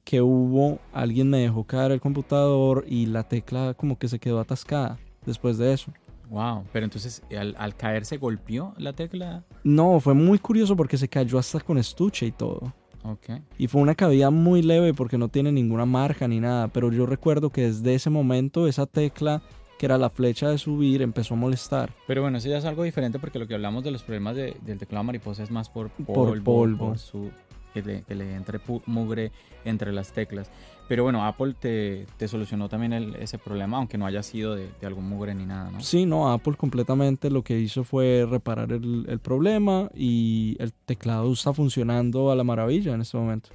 que 0.04 0.22
hubo. 0.22 0.78
Alguien 0.92 1.28
me 1.30 1.38
dejó 1.38 1.64
caer 1.64 1.92
el 1.92 2.00
computador 2.00 2.84
y 2.88 3.06
la 3.06 3.24
tecla 3.24 3.74
como 3.74 3.98
que 3.98 4.08
se 4.08 4.18
quedó 4.18 4.40
atascada 4.40 4.98
después 5.26 5.58
de 5.58 5.72
eso. 5.72 5.92
Wow, 6.28 6.64
pero 6.72 6.84
entonces 6.84 7.22
al, 7.36 7.56
al 7.58 7.74
caer 7.74 8.04
se 8.06 8.16
golpeó 8.16 8.72
la 8.78 8.92
tecla. 8.92 9.42
No, 9.64 9.98
fue 9.98 10.14
muy 10.14 10.38
curioso 10.38 10.76
porque 10.76 10.96
se 10.96 11.08
cayó 11.08 11.38
hasta 11.38 11.58
con 11.58 11.76
estuche 11.76 12.26
y 12.26 12.32
todo. 12.32 12.72
Ok. 13.02 13.30
Y 13.58 13.66
fue 13.66 13.80
una 13.80 13.94
caída 13.94 14.30
muy 14.30 14.62
leve 14.62 14.94
porque 14.94 15.18
no 15.18 15.28
tiene 15.28 15.52
ninguna 15.52 15.86
marca 15.86 16.28
ni 16.28 16.40
nada. 16.40 16.68
Pero 16.68 16.92
yo 16.92 17.06
recuerdo 17.06 17.50
que 17.50 17.62
desde 17.62 17.94
ese 17.94 18.10
momento 18.10 18.68
esa 18.68 18.86
tecla, 18.86 19.42
que 19.80 19.86
era 19.86 19.96
la 19.96 20.10
flecha 20.10 20.50
de 20.50 20.58
subir, 20.58 21.00
empezó 21.00 21.32
a 21.32 21.38
molestar. 21.38 21.90
Pero 22.06 22.20
bueno, 22.20 22.36
eso 22.36 22.50
ya 22.50 22.58
es 22.58 22.66
algo 22.66 22.82
diferente 22.82 23.18
porque 23.18 23.38
lo 23.38 23.46
que 23.48 23.54
hablamos 23.54 23.82
de 23.82 23.90
los 23.90 24.02
problemas 24.02 24.36
de- 24.36 24.54
del 24.60 24.76
teclado 24.76 25.04
mariposa 25.04 25.42
es 25.42 25.50
más 25.50 25.70
por 25.70 25.88
polvo, 25.88 26.24
Por 26.34 26.42
polvo. 26.44 26.88
por 26.88 26.98
su, 26.98 27.30
que, 27.72 27.80
le, 27.80 28.02
que 28.02 28.14
le 28.14 28.34
entre 28.34 28.60
mugre 28.84 29.32
entre 29.64 29.90
las 29.90 30.12
teclas. 30.12 30.50
Pero 30.86 31.02
bueno, 31.04 31.24
Apple 31.24 31.54
te, 31.58 32.04
te 32.18 32.28
solucionó 32.28 32.68
también 32.68 32.92
el- 32.92 33.14
ese 33.16 33.38
problema, 33.38 33.78
aunque 33.78 33.96
no 33.96 34.04
haya 34.04 34.22
sido 34.22 34.54
de, 34.54 34.68
de 34.78 34.86
algún 34.86 35.08
mugre 35.08 35.34
ni 35.34 35.46
nada, 35.46 35.70
¿no? 35.70 35.80
Sí, 35.80 36.04
no, 36.04 36.30
Apple 36.30 36.56
completamente 36.56 37.30
lo 37.30 37.42
que 37.42 37.58
hizo 37.58 37.82
fue 37.82 38.26
reparar 38.28 38.72
el, 38.72 39.06
el 39.08 39.18
problema 39.18 39.88
y 39.94 40.56
el 40.58 40.74
teclado 40.74 41.32
está 41.32 41.54
funcionando 41.54 42.30
a 42.30 42.36
la 42.36 42.44
maravilla 42.44 42.92
en 42.92 43.00
este 43.00 43.16
momento. 43.16 43.48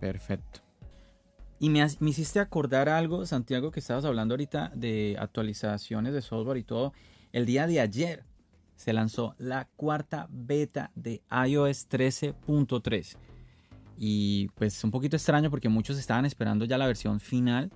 Perfecto. 0.00 0.60
Y 1.60 1.70
me, 1.70 1.84
hiciste 2.00 2.40
acordar 2.40 2.88
algo, 2.88 3.26
Santiago, 3.26 3.70
que 3.70 3.80
estabas 3.80 4.04
hablando 4.04 4.34
ahorita 4.34 4.70
de 4.74 5.16
actualizaciones 5.18 6.12
de 6.12 6.22
software 6.22 6.58
y 6.58 6.62
todo. 6.62 6.92
El 7.32 7.46
día 7.46 7.66
de 7.66 7.80
ayer 7.80 8.24
se 8.76 8.92
lanzó 8.92 9.34
la 9.38 9.68
cuarta 9.76 10.28
beta 10.30 10.92
de 10.94 11.22
iOS 11.46 11.88
13.3. 11.88 13.16
Y 13.96 14.48
pues 14.54 14.82
un 14.84 14.92
poquito 14.92 15.16
extraño 15.16 15.50
porque 15.50 15.68
muchos 15.68 15.98
estaban 15.98 16.24
esperando 16.24 16.64
ya 16.64 16.78
la 16.78 16.86
versión 16.86 17.18
final 17.18 17.72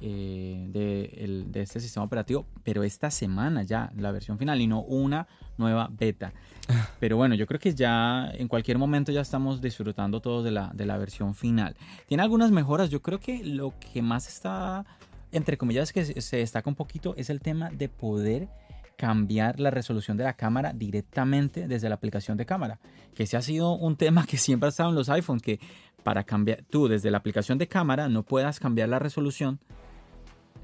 eh, 0.00 0.66
de, 0.70 1.04
el- 1.24 1.50
de 1.52 1.62
este 1.62 1.80
sistema 1.80 2.04
operativo, 2.04 2.46
pero 2.62 2.82
esta 2.84 3.10
semana 3.10 3.62
ya 3.62 3.90
la 3.96 4.12
versión 4.12 4.38
final 4.38 4.60
y 4.60 4.66
no 4.66 4.80
una 4.82 5.26
nueva 5.56 5.88
beta. 5.90 6.32
Pero 7.00 7.16
bueno, 7.16 7.34
yo 7.34 7.46
creo 7.46 7.58
que 7.58 7.74
ya 7.74 8.30
en 8.34 8.46
cualquier 8.46 8.78
momento 8.78 9.10
ya 9.10 9.22
estamos 9.22 9.60
disfrutando 9.60 10.20
todos 10.20 10.44
de 10.44 10.50
la, 10.50 10.70
de 10.74 10.84
la 10.86 10.98
versión 10.98 11.34
final. 11.34 11.74
Tiene 12.06 12.22
algunas 12.22 12.50
mejoras, 12.50 12.90
yo 12.90 13.00
creo 13.02 13.18
que 13.20 13.42
lo 13.44 13.72
que 13.80 14.02
más 14.02 14.28
está, 14.28 14.84
entre 15.32 15.56
comillas, 15.56 15.92
que 15.92 16.04
se 16.04 16.20
se 16.20 16.36
destaca 16.36 16.68
un 16.70 16.76
poquito 16.76 17.14
es 17.16 17.30
el 17.30 17.40
tema 17.40 17.70
de 17.70 17.88
poder 17.88 18.48
cambiar 18.96 19.60
la 19.60 19.70
resolución 19.70 20.16
de 20.16 20.24
la 20.24 20.34
cámara 20.34 20.72
directamente 20.72 21.68
desde 21.68 21.88
la 21.88 21.94
aplicación 21.94 22.36
de 22.36 22.44
cámara. 22.46 22.78
Que 23.14 23.22
ese 23.24 23.36
ha 23.36 23.42
sido 23.42 23.72
un 23.72 23.96
tema 23.96 24.26
que 24.26 24.36
siempre 24.36 24.66
ha 24.66 24.70
estado 24.70 24.90
en 24.90 24.94
los 24.96 25.08
iPhones, 25.08 25.42
que 25.42 25.58
para 26.02 26.24
cambiar 26.24 26.62
tú 26.68 26.88
desde 26.88 27.10
la 27.10 27.18
aplicación 27.18 27.58
de 27.58 27.66
cámara 27.68 28.08
no 28.08 28.22
puedas 28.24 28.60
cambiar 28.60 28.88
la 28.88 28.98
resolución, 28.98 29.58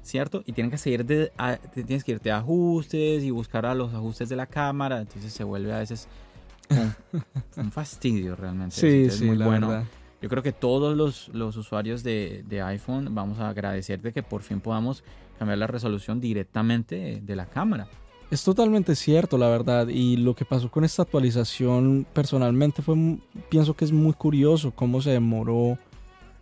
¿cierto? 0.05 0.43
Y 0.45 0.53
tienes 0.53 0.71
que, 0.71 0.77
seguir 0.77 1.05
de, 1.05 1.31
a- 1.37 1.57
tienes 1.57 2.03
que 2.03 2.13
irte 2.13 2.31
a 2.31 2.37
ajustes 2.37 3.23
y 3.23 3.31
buscar 3.31 3.65
a 3.65 3.73
los 3.75 3.93
ajustes 3.93 4.29
de 4.29 4.35
la 4.35 4.45
cámara, 4.45 5.01
entonces 5.01 5.33
se 5.33 5.43
vuelve 5.43 5.73
a 5.73 5.79
veces 5.79 6.07
un, 6.69 6.93
un 7.57 7.71
fastidio 7.71 8.35
realmente. 8.35 8.75
Sí, 8.75 8.87
Entonces, 8.87 9.19
sí, 9.19 9.25
muy 9.25 9.37
la 9.37 9.45
bueno. 9.47 9.67
verdad. 9.69 9.85
Yo 10.21 10.29
creo 10.29 10.41
que 10.41 10.53
todos 10.53 10.95
los, 10.95 11.29
los 11.33 11.57
usuarios 11.57 12.01
de, 12.01 12.43
de 12.47 12.61
iPhone 12.61 13.13
vamos 13.13 13.39
a 13.39 13.49
agradecer 13.49 14.01
de 14.01 14.11
que 14.11 14.23
por 14.23 14.41
fin 14.41 14.59
podamos 14.59 15.03
cambiar 15.37 15.57
la 15.57 15.67
resolución 15.67 16.19
directamente 16.21 17.21
de, 17.21 17.35
la 17.35 17.45
cámara. 17.45 17.87
Es 18.31 18.43
totalmente 18.43 18.95
cierto, 18.95 19.37
la 19.37 19.49
verdad. 19.49 19.87
Y 19.87 20.17
lo 20.17 20.33
que 20.35 20.45
pasó 20.45 20.71
con 20.71 20.83
esta 20.83 21.03
actualización 21.03 22.07
personalmente 22.13 22.81
fue, 22.81 22.95
pienso 23.49 23.75
que 23.75 23.85
es 23.85 23.91
muy 23.91 24.13
curioso 24.13 24.71
cómo 24.71 25.01
se 25.01 25.11
demoró 25.11 25.77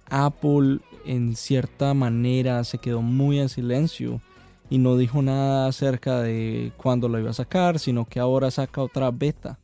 Apple 0.10 0.80
en 1.06 1.36
cierta 1.36 1.94
manera, 1.94 2.64
se 2.64 2.78
quedó 2.78 3.02
muy 3.02 3.40
en 3.40 3.50
silencio 3.50 4.22
y 4.70 4.78
no 4.78 4.98
dijo 4.98 5.22
nada 5.22 5.68
acerca 5.68 6.22
de 6.22 6.72
cuándo 6.78 7.10
lo 7.10 7.20
iba 7.20 7.32
a 7.32 7.34
sacar, 7.34 7.80
sino 7.80 8.06
que 8.06 8.20
ahora 8.20 8.50
saca 8.52 8.82
otra 8.82 9.12
beta. 9.12 9.60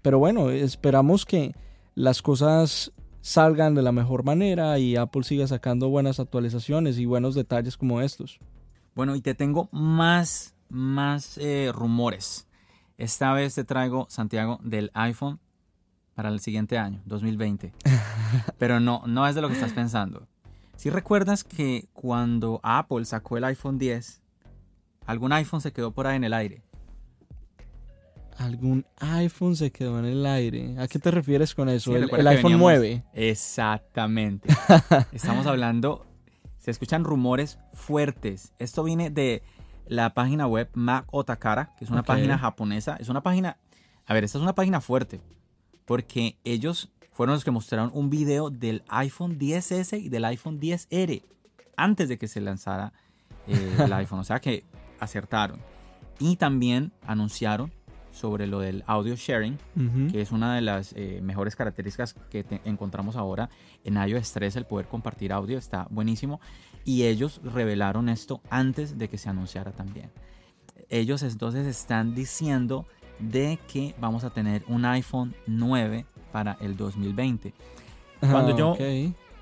Pero 0.00 0.18
bueno, 0.18 0.50
esperamos 0.50 1.26
que 1.26 1.54
las 1.94 2.22
cosas 2.22 2.92
salgan 3.20 3.74
de 3.74 3.82
la 3.82 3.92
mejor 3.92 4.24
manera 4.24 4.78
y 4.78 4.96
Apple 4.96 5.22
siga 5.22 5.46
sacando 5.46 5.88
buenas 5.88 6.20
actualizaciones 6.20 6.98
y 6.98 7.06
buenos 7.06 7.34
detalles 7.34 7.76
como 7.76 8.00
estos. 8.00 8.38
Bueno, 8.94 9.14
y 9.16 9.20
te 9.20 9.34
tengo 9.34 9.68
más, 9.72 10.54
más 10.68 11.38
eh, 11.38 11.70
rumores. 11.72 12.48
Esta 12.98 13.32
vez 13.32 13.54
te 13.54 13.64
traigo, 13.64 14.06
Santiago, 14.10 14.58
del 14.62 14.90
iPhone 14.94 15.40
para 16.14 16.28
el 16.28 16.40
siguiente 16.40 16.78
año, 16.78 17.00
2020. 17.06 17.72
Pero 18.58 18.80
no, 18.80 19.02
no 19.06 19.26
es 19.26 19.34
de 19.34 19.40
lo 19.42 19.48
que 19.48 19.54
estás 19.54 19.72
pensando. 19.72 20.26
Si 20.76 20.90
recuerdas 20.90 21.44
que 21.44 21.88
cuando 21.92 22.60
Apple 22.62 23.04
sacó 23.04 23.36
el 23.36 23.44
iPhone 23.44 23.78
10, 23.78 24.20
algún 25.06 25.32
iPhone 25.32 25.60
se 25.60 25.72
quedó 25.72 25.92
por 25.92 26.06
ahí 26.06 26.16
en 26.16 26.24
el 26.24 26.32
aire. 26.34 26.62
Algún 28.38 28.86
iPhone 28.98 29.54
se 29.56 29.70
quedó 29.70 29.98
en 29.98 30.06
el 30.06 30.24
aire. 30.26 30.74
¿A 30.78 30.88
qué 30.88 30.98
te 30.98 31.10
refieres 31.10 31.54
con 31.54 31.68
eso? 31.68 31.92
Sí, 31.92 31.96
el 31.96 32.26
iPhone 32.26 32.52
veníamos- 32.52 32.60
9. 32.60 33.04
Exactamente. 33.12 34.48
Estamos 35.12 35.46
hablando, 35.46 36.06
se 36.58 36.70
escuchan 36.70 37.04
rumores 37.04 37.58
fuertes. 37.74 38.52
Esto 38.58 38.82
viene 38.84 39.10
de 39.10 39.42
la 39.86 40.14
página 40.14 40.46
web 40.46 40.70
Mac 40.74 41.04
Otakara, 41.10 41.74
que 41.78 41.84
es 41.84 41.90
una 41.90 42.02
página 42.02 42.38
japonesa. 42.38 42.96
Es 42.98 43.08
una 43.08 43.22
página, 43.22 43.58
a 44.06 44.14
ver, 44.14 44.24
esta 44.24 44.38
es 44.38 44.42
una 44.42 44.54
página 44.54 44.80
fuerte, 44.80 45.20
porque 45.84 46.36
ellos 46.44 46.90
fueron 47.12 47.34
los 47.34 47.44
que 47.44 47.50
mostraron 47.50 47.90
un 47.94 48.08
video 48.10 48.50
del 48.50 48.82
iPhone 48.88 49.38
10S 49.38 50.00
y 50.00 50.08
del 50.08 50.24
iPhone 50.24 50.60
10R 50.60 51.22
antes 51.76 52.08
de 52.08 52.18
que 52.18 52.28
se 52.28 52.40
lanzara 52.40 52.92
eh, 53.46 53.76
el 53.78 53.92
iPhone. 53.92 54.20
O 54.20 54.24
sea 54.24 54.40
que 54.40 54.64
acertaron. 54.98 55.60
Y 56.18 56.36
también 56.36 56.92
anunciaron 57.06 57.72
sobre 58.12 58.46
lo 58.46 58.60
del 58.60 58.84
audio 58.86 59.16
sharing, 59.16 59.58
Ujú. 59.74 60.12
que 60.12 60.20
es 60.20 60.32
una 60.32 60.54
de 60.54 60.60
las 60.60 60.92
eh, 60.94 61.20
mejores 61.22 61.56
características 61.56 62.14
que 62.30 62.44
encontramos 62.64 63.16
ahora 63.16 63.48
en 63.84 63.96
iOS 63.96 64.32
3, 64.32 64.56
el 64.56 64.64
poder 64.66 64.86
compartir 64.86 65.32
audio, 65.32 65.56
está 65.58 65.86
buenísimo. 65.90 66.38
Y 66.84 67.04
ellos 67.04 67.40
revelaron 67.42 68.08
esto 68.10 68.42
antes 68.50 68.98
de 68.98 69.08
que 69.08 69.16
se 69.18 69.30
anunciara 69.30 69.72
también. 69.72 70.10
Ellos 70.90 71.22
entonces 71.22 71.66
están 71.66 72.14
diciendo 72.14 72.86
de 73.18 73.58
que 73.72 73.94
vamos 74.00 74.24
a 74.24 74.30
tener 74.30 74.64
un 74.68 74.84
iPhone 74.84 75.34
9 75.46 76.06
para 76.32 76.56
el 76.60 76.76
2020. 76.76 77.52
Cuando 78.20 78.52
Ah, 78.54 78.56
yo- 78.56 78.70
ok. 78.72 78.80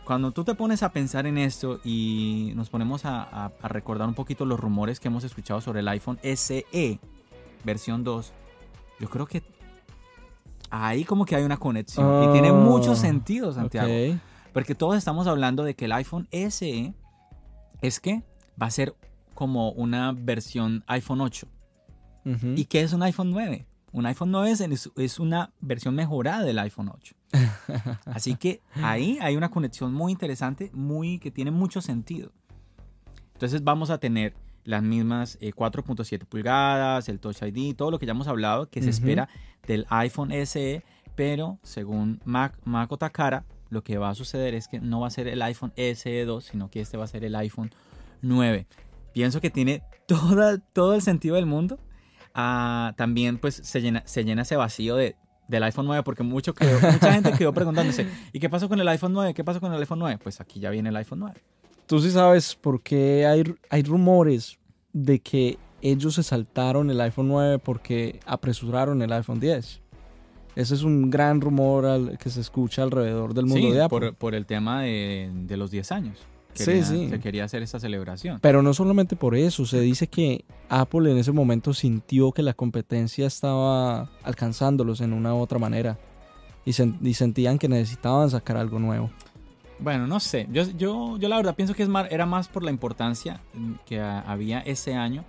Cuando 0.05 0.33
tú 0.33 0.43
te 0.43 0.55
pones 0.55 0.83
a 0.83 0.91
pensar 0.93 1.27
en 1.27 1.39
esto 1.39 1.79
y 1.85 2.53
nos 2.57 2.69
ponemos 2.69 3.05
a, 3.05 3.23
a- 3.23 3.53
a 3.63 3.69
recordar 3.69 4.09
un 4.09 4.15
poquito 4.15 4.45
los 4.45 4.59
rumores 4.59 4.99
que 4.99 5.07
hemos 5.09 5.23
escuchado 5.23 5.61
sobre 5.61 5.81
el 5.81 5.89
iPhone 5.89 6.19
SE 6.23 6.99
versión 7.63 8.03
2, 8.03 8.33
yo 8.99 9.09
creo 9.09 9.27
que 9.27 9.43
ahí 10.71 11.05
como 11.05 11.25
que 11.25 11.37
hay 11.37 11.45
una 11.45 11.59
conexión. 11.59 12.25
y 12.25 12.33
tiene 12.33 12.51
Oh, 12.51 12.55
mucho 12.55 12.97
sentido, 12.97 13.53
Santiago. 13.53 13.89
Porque 14.53 14.75
todos 14.75 14.97
estamos 14.97 15.27
hablando 15.29 15.63
de 15.63 15.75
que 15.75 15.85
el 15.85 15.93
iPhone 15.93 16.27
SE 16.33 16.93
es 17.83 18.01
que 18.01 18.23
va 18.61 18.67
a 18.67 18.71
ser 18.71 18.95
como 19.35 19.71
una 19.73 20.13
versión 20.13 20.83
iPhone 20.89 21.21
8. 21.21 21.47
¿Y 22.25 22.65
qué 22.67 22.83
es 22.83 22.93
un 22.93 23.03
iPhone 23.03 23.31
9? 23.31 23.67
Un 23.93 24.07
iPhone 24.07 24.31
9 24.31 24.51
es, 24.51 24.91
es 24.97 25.19
una 25.19 25.53
versión 25.61 25.95
mejorada 25.95 26.45
del 26.45 26.59
iPhone 26.59 26.91
8. 26.95 27.15
Así 28.07 28.37
que 28.37 28.61
ahí 28.75 29.19
hay 29.21 29.37
una 29.37 29.51
conexión 29.51 29.93
muy 29.93 30.13
interesante, 30.13 30.71
muy 30.73 31.19
que 31.19 31.31
tiene 31.31 31.51
mucho 31.51 31.81
sentido. 31.81 32.33
Entonces 33.35 33.65
vamos 33.65 33.91
a 33.91 33.99
tener 33.99 34.35
las 34.65 34.83
mismas 34.83 35.39
eh, 35.41 35.53
4.7 35.53 36.27
pulgadas, 36.27 37.09
el 37.09 37.19
Touch 37.19 37.43
ID, 37.43 37.75
todo 37.75 37.91
lo 37.91 37.99
que 37.99 38.07
ya 38.07 38.13
hemos 38.13 38.29
hablado 38.29 38.69
que 38.69 38.83
se 38.83 38.91
espera 38.91 39.29
del 39.67 39.87
iPhone 39.89 40.31
SE, 40.47 40.83
pero 41.15 41.59
según 41.63 42.21
Mac, 42.25 42.59
Mac 42.65 42.93
Otakara, 42.93 43.45
lo 43.71 43.83
que 43.83 43.99
va 43.99 44.11
a 44.11 44.15
suceder 44.15 44.55
es 44.55 44.69
que 44.69 44.81
no 44.81 45.01
va 45.01 45.07
a 45.07 45.11
ser 45.11 45.29
el 45.29 45.41
iPhone 45.43 45.73
SE 45.77 46.25
2, 46.25 46.45
sino 46.45 46.71
que 46.71 46.81
este 46.81 46.97
va 46.97 47.05
a 47.05 47.09
ser 47.09 47.25
el 47.25 47.35
iPhone 47.37 47.73
9. 48.23 48.67
Pienso 49.13 49.41
que 49.41 49.51
tiene 49.51 49.83
toda, 50.07 50.59
todo 50.59 50.95
el 50.95 51.03
sentido 51.03 51.37
del 51.37 51.47
mundo. 51.47 51.79
Ah, 52.35 52.95
también 52.97 53.39
pues 53.39 53.61
se 53.63 53.81
llena, 53.81 54.03
se 54.07 54.25
llena 54.25 54.43
ese 54.43 54.57
vacío 54.57 54.97
de, 54.97 55.17
del 55.49 55.63
iPhone 55.65 55.87
9 55.87 56.03
porque 56.03 56.23
mucho 56.23 56.55
quedó, 56.55 56.79
mucha 56.93 57.13
gente 57.13 57.33
quedó 57.33 57.53
preguntándose, 57.53 58.07
¿y 58.33 58.39
qué 58.41 58.49
pasó 58.49 58.69
con 58.69 58.81
el 58.81 58.89
iPhone 58.89 59.13
9? 59.13 59.35
¿Qué 59.35 59.45
pasó 59.45 59.61
con 59.61 59.73
el 59.73 59.81
iPhone 59.81 59.99
9? 59.99 60.19
Pues 60.23 60.41
aquí 60.41 60.61
ya 60.61 60.71
viene 60.71 60.89
el 60.91 60.97
iPhone 60.97 61.21
9. 61.21 61.41
Tú 61.87 62.01
sí 62.01 62.11
sabes 62.11 62.55
por 62.55 62.83
qué 62.83 63.27
hay, 63.27 63.43
hay 63.69 63.83
rumores 63.83 64.59
de 64.93 65.19
que 65.21 65.59
ellos 65.83 66.15
se 66.15 66.23
saltaron 66.23 66.91
el 66.91 67.01
iPhone 67.01 67.29
9 67.29 67.59
porque 67.59 68.21
apresuraron 68.27 69.03
el 69.03 69.13
iPhone 69.13 69.41
10. 69.41 69.81
Ese 70.57 70.75
es 70.75 70.83
un 70.83 71.11
gran 71.11 71.41
rumor 71.41 71.87
al, 71.87 72.19
que 72.19 72.29
se 72.29 72.41
escucha 72.41 72.83
alrededor 72.83 73.35
del 73.35 73.47
mundo 73.47 73.69
Sí, 73.69 73.73
de 73.73 73.83
Apple. 73.83 73.99
por, 73.99 74.15
por 74.15 74.35
el 74.35 74.47
tema 74.47 74.83
de, 74.83 75.31
de 75.33 75.57
los 75.57 75.71
10 75.71 75.93
años. 75.93 76.19
Sí, 76.55 76.65
Quería- 76.65 76.85
sí. 76.85 77.09
Se 77.09 77.21
quería 77.21 77.45
hacer 77.45 77.63
esta 77.63 77.79
celebración. 77.81 78.39
Pero 78.41 78.63
no 78.63 78.75
solamente 78.75 79.17
por 79.17 79.35
eso, 79.35 79.65
se 79.67 79.81
dice 79.81 80.09
que 80.09 80.45
Apple 80.69 81.11
en 81.11 81.19
ese 81.19 81.33
momento 81.33 81.73
sintió 81.75 82.33
que 82.33 82.43
la 82.43 82.55
competencia 82.55 83.27
estaba 83.27 84.11
alcanzándolos 84.25 85.01
en 85.01 85.13
una 85.13 85.35
u 85.35 85.39
otra 85.39 85.59
manera 85.59 85.99
y, 86.65 86.73
sen- 86.73 86.99
y 87.03 87.15
sentían 87.15 87.59
que 87.59 87.69
necesitaban 87.69 88.29
sacar 88.31 88.57
algo 88.57 88.79
nuevo. 88.79 89.11
Bueno, 89.79 90.07
no 90.07 90.21
sé. 90.21 90.47
Yo, 90.53 90.65
yo, 90.77 91.17
yo 91.19 91.29
la 91.29 91.37
verdad 91.37 91.55
pienso 91.55 91.73
que 91.75 91.83
es 91.83 91.89
más, 91.89 92.11
era 92.11 92.27
más 92.27 92.49
por 92.49 92.63
la 92.63 92.71
importancia 92.71 93.41
que 93.87 93.99
había 94.01 94.59
ese 94.61 94.95
año 94.95 95.25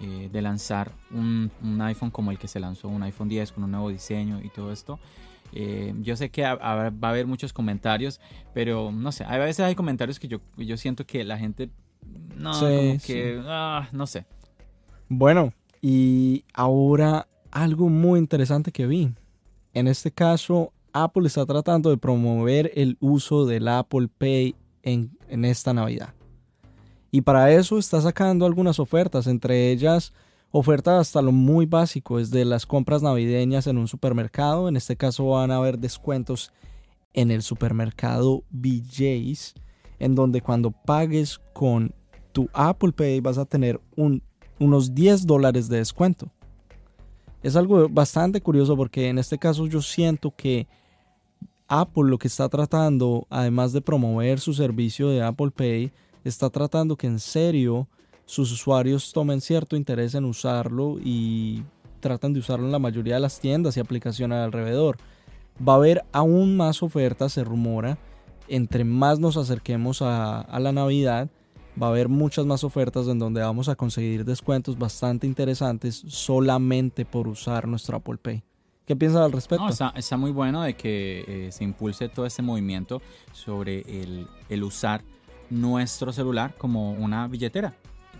eh, 0.00 0.28
de 0.32 0.42
lanzar 0.42 0.92
un, 1.10 1.50
un 1.62 1.80
iPhone 1.82 2.10
como 2.10 2.30
el 2.30 2.38
que 2.38 2.48
se 2.48 2.58
lanzó, 2.60 2.88
un 2.88 3.02
iPhone 3.02 3.28
10 3.28 3.52
con 3.52 3.64
un 3.64 3.70
nuevo 3.72 3.88
diseño 3.90 4.40
y 4.42 4.48
todo 4.48 4.72
esto. 4.72 4.98
Eh, 5.52 5.94
yo 6.00 6.16
sé 6.16 6.30
que 6.30 6.44
ha- 6.44 6.52
ha- 6.52 6.90
va 6.90 7.08
a 7.08 7.10
haber 7.10 7.26
muchos 7.26 7.52
comentarios, 7.52 8.20
pero 8.54 8.92
no 8.92 9.10
sé. 9.12 9.24
A 9.24 9.36
veces 9.38 9.60
hay 9.64 9.74
comentarios 9.74 10.18
que 10.20 10.28
yo, 10.28 10.38
yo 10.56 10.76
siento 10.76 11.04
que 11.04 11.24
la 11.24 11.38
gente. 11.38 11.70
No, 12.36 12.54
Sí, 12.54 12.60
como 12.64 12.98
sí. 13.00 13.06
que. 13.06 13.42
ah, 13.46 13.88
no 13.92 14.06
sé. 14.06 14.24
Bueno, 15.08 15.52
y 15.82 16.44
ahora 16.54 17.26
algo 17.50 17.88
muy 17.88 18.18
interesante 18.20 18.70
que 18.72 18.86
vi. 18.86 19.10
En 19.74 19.88
este 19.88 20.10
caso, 20.12 20.72
Apple 20.92 21.26
está 21.26 21.44
tratando 21.46 21.90
de 21.90 21.96
promover 21.96 22.70
el 22.74 22.96
uso 23.00 23.44
del 23.46 23.68
Apple 23.68 24.08
Pay 24.18 24.54
en, 24.82 25.10
en 25.28 25.44
esta 25.44 25.72
Navidad. 25.74 26.14
Y 27.10 27.22
para 27.22 27.52
eso 27.52 27.78
está 27.78 28.00
sacando 28.00 28.46
algunas 28.46 28.78
ofertas, 28.78 29.26
entre 29.26 29.70
ellas 29.70 30.12
ofertas 30.52 31.00
hasta 31.00 31.22
lo 31.22 31.32
muy 31.32 31.66
básico, 31.66 32.18
es 32.18 32.30
de 32.30 32.44
las 32.44 32.66
compras 32.66 33.02
navideñas 33.02 33.66
en 33.66 33.78
un 33.78 33.88
supermercado. 33.88 34.68
En 34.68 34.76
este 34.76 34.96
caso 34.96 35.28
van 35.28 35.50
a 35.50 35.56
haber 35.56 35.78
descuentos 35.78 36.52
en 37.12 37.30
el 37.30 37.42
supermercado 37.42 38.44
BJ's, 38.50 39.54
en 39.98 40.14
donde 40.14 40.40
cuando 40.40 40.70
pagues 40.70 41.40
con 41.52 41.92
tu 42.32 42.48
Apple 42.52 42.92
Pay 42.92 43.20
vas 43.20 43.38
a 43.38 43.44
tener 43.44 43.80
un 43.96 44.22
unos 44.60 44.94
10 44.94 45.26
dólares 45.26 45.68
de 45.68 45.78
descuento. 45.78 46.30
Es 47.42 47.56
algo 47.56 47.88
bastante 47.88 48.40
curioso 48.40 48.76
porque 48.76 49.08
en 49.08 49.18
este 49.18 49.38
caso 49.38 49.66
yo 49.66 49.80
siento 49.80 50.32
que 50.36 50.68
Apple 51.66 52.04
lo 52.04 52.18
que 52.18 52.28
está 52.28 52.48
tratando, 52.48 53.26
además 53.30 53.72
de 53.72 53.80
promover 53.80 54.38
su 54.38 54.52
servicio 54.52 55.08
de 55.08 55.22
Apple 55.22 55.50
Pay, 55.50 55.92
está 56.24 56.50
tratando 56.50 56.96
que 56.96 57.06
en 57.06 57.18
serio 57.18 57.88
sus 58.26 58.52
usuarios 58.52 59.12
tomen 59.12 59.40
cierto 59.40 59.76
interés 59.76 60.14
en 60.14 60.24
usarlo 60.24 60.98
y 61.02 61.64
tratan 61.98 62.32
de 62.32 62.38
usarlo 62.38 62.66
en 62.66 62.72
la 62.72 62.78
mayoría 62.78 63.14
de 63.14 63.20
las 63.20 63.40
tiendas 63.40 63.76
y 63.76 63.80
aplicaciones 63.80 64.38
alrededor. 64.38 64.98
Va 65.66 65.74
a 65.74 65.76
haber 65.76 66.04
aún 66.12 66.56
más 66.56 66.82
ofertas, 66.82 67.32
se 67.32 67.44
rumora. 67.44 67.98
Entre 68.48 68.84
más 68.84 69.18
nos 69.18 69.36
acerquemos 69.36 70.00
a, 70.00 70.46
la 70.60 70.72
Navidad, 70.72 71.28
va 71.80 71.88
a 71.88 71.90
haber 71.90 72.08
muchas 72.08 72.46
más 72.46 72.64
ofertas 72.64 73.08
en 73.08 73.18
donde 73.18 73.40
vamos 73.40 73.68
a 73.68 73.74
conseguir 73.74 74.24
descuentos 74.24 74.78
bastante 74.78 75.26
interesantes 75.26 76.02
solamente 76.06 77.04
por 77.04 77.28
usar 77.28 77.66
nuestro 77.68 77.96
Apple 77.96 78.18
Pay. 78.22 78.42
¿Qué 78.86 78.96
piensas 78.96 79.22
al 79.22 79.32
respecto? 79.32 79.68
Está, 79.68 80.16
muy 80.16 80.32
bueno 80.32 80.62
de 80.62 80.74
que 80.74 81.24
eh, 81.26 81.52
se 81.52 81.62
impulse 81.62 82.08
todo 82.08 82.26
este 82.26 82.42
movimiento 82.42 83.02
sobre 83.32 83.84
el 84.48 84.64
usar 84.64 85.02
nuestro 85.50 86.12
celular 86.12 86.54
como 86.56 86.92
una 86.92 87.26
billetera, 87.28 87.74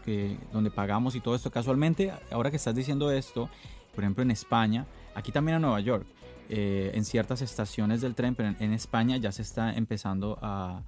que, 0.04 0.36
donde 0.52 0.70
pagamos 0.70 1.14
y 1.14 1.20
todo 1.20 1.34
esto 1.34 1.50
casualmente. 1.50 2.12
Ahora 2.30 2.50
que 2.50 2.56
estás 2.56 2.74
diciendo 2.74 3.10
esto, 3.10 3.48
por 3.94 4.04
ejemplo 4.04 4.22
en 4.22 4.30
España, 4.30 4.86
aquí 5.14 5.32
también 5.32 5.56
en 5.56 5.62
Nueva 5.62 5.80
York, 5.80 6.06
eh, 6.48 6.90
en 6.94 7.04
ciertas 7.04 7.42
estaciones 7.42 8.00
del 8.00 8.14
tren, 8.14 8.34
pero 8.34 8.54
en, 8.58 8.72
España 8.72 9.16
ya 9.16 9.30
se 9.30 9.42
está 9.42 9.72
empezando 9.72 10.38
a 10.42 10.82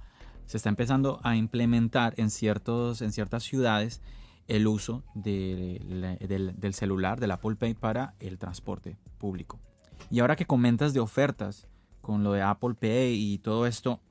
se 0.45 0.57
está 0.57 0.67
empezando 0.67 1.21
a 1.23 1.37
implementar 1.37 2.13
en 2.17 2.29
ciertos 2.29 3.01
en 3.01 3.13
ciertas 3.13 3.43
ciudades 3.43 4.01
el 4.49 4.67
uso 4.67 5.03
del, 5.13 6.17
del 6.19 6.73
celular, 6.73 7.21
del 7.21 7.31
Apple 7.31 7.55
Pay 7.55 7.75
para 7.75 8.13
el 8.19 8.37
transporte 8.37 8.97
público. 9.17 9.57
Y 10.11 10.19
ahora 10.19 10.35
que 10.35 10.45
comentas 10.45 10.93
de 10.93 10.99
ofertas 10.99 11.65
con 12.01 12.25
lo 12.25 12.33
de 12.33 12.41
Apple 12.41 12.73
Pay 12.73 13.15
y 13.15 13.37
todo 13.37 13.65
esto, 13.65 14.01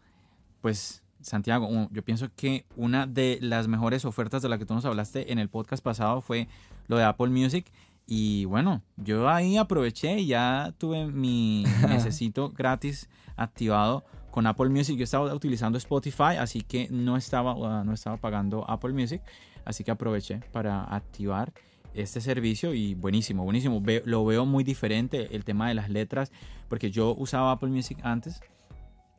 pues 0.62 1.02
Santiago, 1.22 1.88
yo 1.90 2.02
pienso 2.04 2.28
que 2.36 2.64
una 2.76 3.06
de 3.06 3.38
las 3.40 3.68
mejores 3.68 4.04
ofertas 4.04 4.42
de 4.42 4.48
la 4.48 4.58
que 4.58 4.66
tú 4.66 4.74
nos 4.74 4.84
hablaste 4.84 5.32
en 5.32 5.38
el 5.38 5.48
podcast 5.48 5.82
pasado 5.82 6.20
fue 6.20 6.48
lo 6.88 6.96
de 6.96 7.04
Apple 7.04 7.28
Music. 7.28 7.66
Y 8.06 8.44
bueno, 8.46 8.82
yo 8.96 9.28
ahí 9.28 9.56
aproveché 9.56 10.18
y 10.18 10.26
ya 10.26 10.74
tuve 10.78 11.06
mi 11.06 11.64
necesito 11.88 12.50
gratis 12.50 13.08
activado 13.36 14.04
con 14.30 14.46
Apple 14.46 14.68
Music. 14.70 14.96
Yo 14.96 15.04
estaba 15.04 15.32
utilizando 15.34 15.78
Spotify, 15.78 16.36
así 16.38 16.62
que 16.62 16.88
no 16.90 17.16
estaba, 17.16 17.84
no 17.84 17.92
estaba 17.92 18.16
pagando 18.16 18.68
Apple 18.68 18.92
Music. 18.92 19.22
Así 19.64 19.84
que 19.84 19.90
aproveché 19.92 20.40
para 20.52 20.82
activar 20.84 21.52
este 21.94 22.20
servicio 22.20 22.74
y 22.74 22.94
buenísimo, 22.94 23.44
buenísimo. 23.44 23.80
Ve- 23.80 24.02
lo 24.06 24.24
veo 24.24 24.44
muy 24.46 24.64
diferente 24.64 25.36
el 25.36 25.44
tema 25.44 25.68
de 25.68 25.74
las 25.74 25.88
letras, 25.90 26.32
porque 26.68 26.90
yo 26.90 27.14
usaba 27.14 27.52
Apple 27.52 27.68
Music 27.70 27.98
antes. 28.02 28.40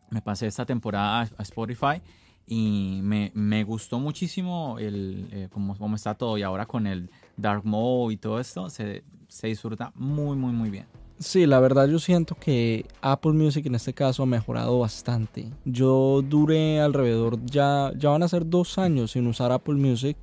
Me 0.10 0.22
pasé 0.22 0.48
esta 0.48 0.66
temporada 0.66 1.30
a, 1.38 1.44
Spotify 1.44 2.02
y 2.48 3.00
me, 3.04 3.32
me 3.34 3.64
gustó 3.64 4.00
muchísimo 4.00 4.78
el, 4.80 5.28
eh, 5.32 5.50
cómo, 5.52 5.78
cómo 5.78 5.96
está 5.96 6.16
todo. 6.16 6.38
Y 6.38 6.44
ahora 6.44 6.66
con 6.66 6.88
el 6.88 7.10
Dark 7.38 7.66
Mode 7.66 8.14
y 8.14 8.18
todo 8.18 8.40
esto, 8.40 8.70
se, 8.70 9.04
se 9.28 9.48
disfruta 9.48 9.92
muy, 9.96 10.36
muy, 10.36 10.52
muy 10.52 10.70
bien. 10.70 10.86
Sí, 11.20 11.46
la 11.46 11.60
verdad 11.60 11.88
yo 11.88 12.00
siento 12.00 12.36
que 12.36 12.86
Apple 13.02 13.34
Music 13.34 13.66
en 13.66 13.76
este 13.76 13.94
caso 13.94 14.24
ha 14.24 14.26
mejorado 14.26 14.80
bastante. 14.80 15.50
Yo 15.64 16.22
duré 16.22 16.82
alrededor, 16.82 17.40
ya, 17.46 17.94
ya 17.98 18.10
van 18.10 18.24
a 18.24 18.28
ser 18.28 18.50
dos 18.50 18.78
años 18.78 19.12
sin 19.12 19.28
usar 19.28 19.52
Apple 19.52 19.76
Music. 19.76 20.18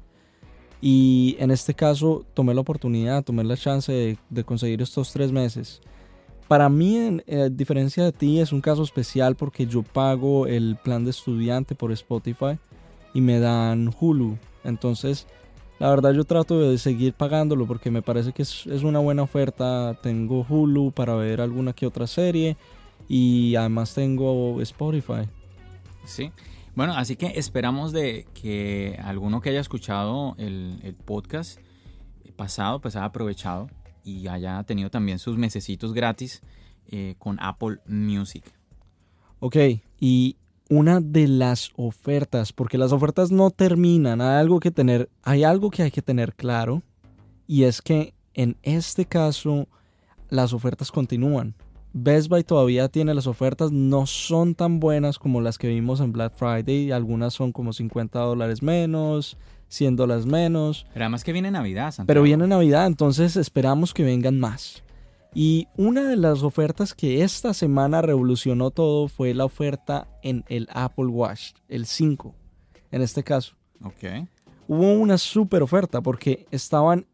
Y 0.83 1.37
en 1.39 1.51
este 1.51 1.75
caso 1.75 2.25
tomé 2.35 2.55
la 2.55 2.63
oportunidad, 2.63 3.23
tomé 3.23 3.45
la 3.45 3.57
chance 3.57 4.19
de 4.29 4.45
conseguir 4.45 4.81
estos 4.83 5.13
tres 5.13 5.31
meses. 5.31 5.81
Para 6.51 6.69
mí, 6.69 7.21
eh, 7.29 7.43
a 7.43 7.49
diferencia 7.49 8.03
de 8.03 8.11
ti, 8.11 8.41
es 8.41 8.53
un 8.53 8.61
caso 8.61 8.83
especial 8.83 9.37
porque 9.37 9.69
yo 9.69 9.85
pago 9.85 10.49
el 10.49 10.77
plan 10.83 11.05
de 11.05 11.11
estudiante 11.13 11.77
por 11.77 11.93
Spotify 11.93 12.59
y 13.15 13.21
me 13.21 13.39
dan 13.39 13.95
Hulu. 14.01 14.37
Entonces, 14.65 15.29
la 15.79 15.89
verdad 15.91 16.13
yo 16.13 16.25
trato 16.25 16.59
de 16.59 16.77
seguir 16.79 17.15
pagándolo 17.15 17.69
porque 17.69 17.93
me 17.93 18.03
parece 18.03 18.33
que 18.33 18.43
es, 18.43 18.67
es 18.67 18.83
una 18.83 18.99
buena 18.99 19.23
oferta. 19.23 19.97
Tengo 20.03 20.45
Hulu 20.45 20.91
para 20.91 21.15
ver 21.15 21.41
alguna 21.41 21.73
que 21.73 21.87
otra 21.87 22.09
serie 22.09 22.57
y 23.09 23.55
además 23.55 23.95
tengo 23.95 24.61
Spotify. 24.61 25.29
Sí. 26.05 26.33
Bueno, 26.75 26.95
así 26.97 27.15
que 27.15 27.27
esperamos 27.27 27.93
de 27.93 28.27
que 28.35 28.99
alguno 29.05 29.41
que 29.41 29.51
haya 29.51 29.61
escuchado 29.61 30.35
el, 30.37 30.81
el 30.83 30.95
podcast 30.97 31.61
pasado, 32.35 32.81
pues 32.81 32.97
haya 32.97 33.05
aprovechado 33.05 33.69
y 34.05 34.29
haya 34.29 34.63
tenido 34.65 34.91
también 34.91 35.19
sus 35.19 35.37
mesecitos 35.37 35.93
gratis 35.93 36.43
eh, 36.89 37.15
con 37.19 37.39
Apple 37.41 37.79
Music. 37.87 38.45
Ok, 39.39 39.57
y 39.99 40.37
una 40.69 41.01
de 41.01 41.27
las 41.29 41.73
ofertas, 41.77 42.53
porque 42.53 42.79
las 42.79 42.93
ofertas 42.93 43.31
no 43.31 43.51
terminan, 43.51 44.21
hay 44.21 44.39
algo 44.39 44.61
que 44.61 44.71
tener, 44.71 45.11
hay 45.23 45.45
algo 45.45 45.71
que 45.71 45.83
hay 45.83 45.91
que 45.91 46.03
tener 46.03 46.35
claro, 46.35 46.83
y 47.47 47.65
es 47.65 47.83
que 47.83 48.15
en 48.35 48.57
este 48.63 49.05
caso 49.05 49.69
las 50.29 50.53
ofertas 50.53 50.93
continúan. 50.93 51.55
Best 51.93 52.29
Buy 52.29 52.45
todavía 52.45 52.89
tiene 52.89 53.15
las 53.15 53.27
ofertas, 53.27 53.73
no 53.73 54.07
son 54.07 54.55
tan 54.55 54.79
buenas 54.79 55.19
como 55.19 55.41
las 55.41 55.59
que 55.59 55.67
vimos 55.67 56.01
en 56.01 56.13
Black 56.13 56.35
Friday, 56.37 56.93
algunas 56.93 57.35
son 57.35 57.51
como 57.51 57.73
50 57.73 58.21
dólares 58.21 58.63
menos, 58.63 59.37
100 59.71 59.97
dólares 59.97 60.27
menos, 60.27 60.85
Pero 60.93 61.07
además 61.07 61.25
que 61.25 61.33
viene 61.33 61.51
Navidad, 61.51 61.87
Santiago. 61.93 62.07
pero 62.07 62.23
viene 62.23 62.47
Navidad, 62.47 62.87
entonces 62.87 63.37
esperamos 63.37 63.95
que 63.95 64.05
vengan 64.05 64.39
más. 64.39 64.83
Y 65.33 65.69
una 65.77 66.09
de 66.09 66.17
las 66.17 66.43
ofertas 66.43 66.93
que 66.93 67.23
esta 67.23 67.55
semana 67.55 68.03
revolucionó 68.03 68.73
todo 68.73 69.07
fue 69.09 69.33
la 69.33 69.45
oferta 69.45 70.09
en 70.23 70.45
el 70.49 70.69
Apple 70.73 71.07
Watch, 71.07 71.53
el 71.69 71.87
5, 71.87 72.35
en 72.91 73.01
este 73.03 73.23
caso. 73.23 73.55
Ok. 73.83 74.27
Hubo 74.67 74.93
una 74.93 75.19
super 75.19 75.63
oferta 75.63 76.01
porque 76.01 76.47
estaban, 76.51 77.07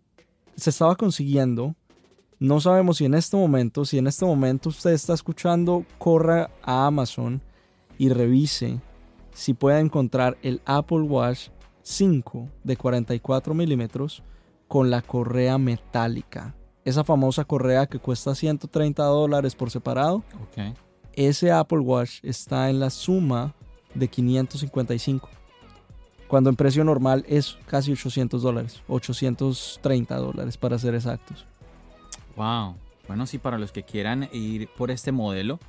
se 0.57 0.71
estaba 0.71 0.97
consiguiendo, 0.97 1.75
no 2.39 2.61
sabemos 2.61 2.97
si 2.99 3.05
en 3.05 3.15
este 3.15 3.37
momento, 3.37 3.85
si 3.85 3.99
en 3.99 4.07
este 4.07 4.25
momento 4.25 4.71
usted 4.71 4.93
está 4.93 5.13
escuchando, 5.13 5.85
corra 5.99 6.51
a 6.63 6.87
Amazon 6.87 7.43
y 7.99 8.09
revise 8.09 8.81
si 9.35 9.53
puede 9.53 9.81
encontrar 9.81 10.39
el 10.43 10.63
Apple 10.65 11.01
Watch 11.03 11.49
5 11.87 12.49
de 12.65 12.77
44 12.77 13.55
milímetros 13.55 14.25
con 14.67 14.91
la 14.91 15.03
correa 15.03 15.57
metálica. 15.57 16.57
Esa 16.85 17.05
famosa 17.05 17.45
correa 17.45 17.87
que 17.87 18.01
cuesta 18.01 18.35
130 18.35 19.05
dólares 19.05 19.55
por 19.55 19.71
separado. 19.71 20.17
Ok. 20.17 20.77
Ese 21.13 21.53
Apple 21.53 21.79
Watch 21.79 22.19
está 22.25 22.71
en 22.71 22.81
la 22.81 22.91
suma 22.91 23.55
de 23.95 24.09
555. 24.09 25.29
Cuando 26.27 26.51
en 26.51 26.57
precio 26.57 26.83
normal 26.83 27.25
es 27.29 27.57
casi 27.67 27.93
800 27.93 28.43
dólares. 28.43 28.83
830 28.89 30.17
dólares 30.17 30.57
para 30.57 30.81
ser 30.81 30.97
exactos. 30.97 31.47
Wow. 32.35 32.75
Bueno, 33.07 33.27
sí, 33.27 33.39
para 33.39 33.59
los 33.59 33.71
que 33.71 33.85
quieran 33.85 34.29
ir 34.33 34.69
por 34.77 34.91
este 34.91 35.13
modelo 35.13 35.61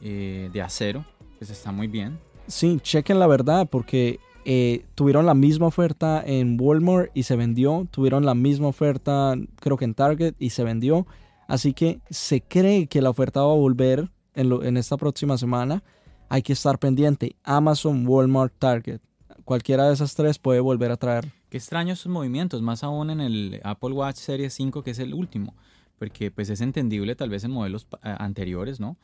eh, 0.00 0.50
de 0.52 0.62
acero, 0.62 1.04
pues 1.38 1.50
está 1.50 1.72
muy 1.72 1.88
bien. 1.88 2.20
Sí, 2.46 2.78
chequen 2.80 3.18
la 3.18 3.26
verdad 3.26 3.66
porque 3.68 4.20
eh, 4.44 4.84
tuvieron 4.94 5.26
la 5.26 5.34
misma 5.34 5.66
oferta 5.66 6.22
en 6.24 6.58
Walmart 6.60 7.10
y 7.14 7.22
se 7.24 7.36
vendió. 7.36 7.86
Tuvieron 7.90 8.24
la 8.26 8.34
misma 8.34 8.68
oferta 8.68 9.34
creo 9.60 9.76
que 9.76 9.84
en 9.84 9.94
Target 9.94 10.34
y 10.38 10.50
se 10.50 10.64
vendió. 10.64 11.06
Así 11.48 11.74
que 11.74 12.00
se 12.10 12.40
cree 12.40 12.86
que 12.86 13.02
la 13.02 13.10
oferta 13.10 13.40
va 13.42 13.52
a 13.52 13.56
volver 13.56 14.10
en, 14.34 14.48
lo- 14.48 14.62
en 14.64 14.76
esta 14.76 14.96
próxima 14.96 15.36
semana. 15.38 15.82
Hay 16.28 16.42
que 16.42 16.52
estar 16.54 16.78
pendiente. 16.78 17.36
Amazon, 17.44 18.06
Walmart, 18.06 18.52
Target. 18.58 19.00
Cualquiera 19.44 19.86
de 19.88 19.94
esas 19.94 20.14
tres 20.14 20.38
puede 20.38 20.60
volver 20.60 20.90
a 20.90 20.96
traer. 20.96 21.30
Qué 21.50 21.58
extraños 21.58 22.00
esos 22.00 22.10
movimientos, 22.10 22.62
más 22.62 22.82
aún 22.82 23.10
en 23.10 23.20
el 23.20 23.60
Apple 23.62 23.92
Watch 23.92 24.16
Series 24.16 24.54
5, 24.54 24.82
que 24.82 24.92
es 24.92 24.98
el 24.98 25.12
último. 25.14 25.54
Porque 25.98 26.30
pues 26.30 26.48
es 26.50 26.60
entendible 26.60 27.14
tal 27.14 27.28
vez 27.30 27.44
en 27.44 27.50
modelos 27.50 27.86
eh, 28.02 28.14
anteriores, 28.18 28.80
¿no? 28.80 28.96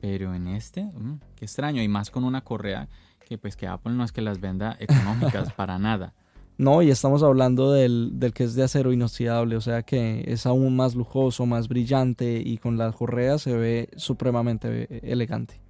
Pero 0.00 0.34
en 0.34 0.46
este, 0.46 0.84
mm, 0.84 1.18
qué 1.34 1.44
extraño. 1.44 1.82
Y 1.82 1.88
más 1.88 2.10
con 2.10 2.22
una 2.24 2.42
correa 2.42 2.88
que 3.28 3.36
pues 3.36 3.56
que 3.56 3.66
Apple 3.66 3.92
no 3.92 4.04
es 4.04 4.12
que 4.12 4.22
las 4.22 4.40
venda 4.40 4.76
económicas 4.80 5.52
para 5.56 5.78
nada. 5.78 6.14
No, 6.56 6.82
y 6.82 6.90
estamos 6.90 7.22
hablando 7.22 7.70
del, 7.70 8.18
del 8.18 8.32
que 8.32 8.44
es 8.44 8.54
de 8.54 8.64
acero 8.64 8.92
inoxidable, 8.92 9.54
o 9.54 9.60
sea 9.60 9.82
que 9.82 10.24
es 10.26 10.46
aún 10.46 10.74
más 10.74 10.94
lujoso, 10.96 11.46
más 11.46 11.68
brillante 11.68 12.42
y 12.44 12.56
con 12.56 12.78
la 12.78 12.90
correa 12.90 13.38
se 13.38 13.54
ve 13.54 13.90
supremamente 13.96 14.88
elegante. 15.08 15.60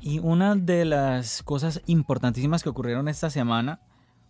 Y 0.00 0.18
una 0.18 0.56
de 0.56 0.84
las 0.84 1.42
cosas 1.42 1.80
importantísimas 1.86 2.62
que 2.62 2.68
ocurrieron 2.68 3.08
esta 3.08 3.30
semana 3.30 3.80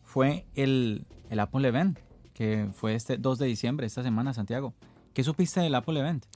fue 0.04 0.46
el, 0.54 1.06
el 1.30 1.40
Apple 1.40 1.66
Event, 1.66 1.98
que 2.34 2.68
fue 2.72 2.94
este 2.94 3.16
2 3.16 3.38
de 3.38 3.46
diciembre, 3.46 3.86
esta 3.86 4.02
semana, 4.02 4.34
Santiago. 4.34 4.74
¿Qué 5.14 5.24
supiste 5.24 5.60
del 5.60 5.74
Apple 5.74 5.98
Event? 5.98 6.26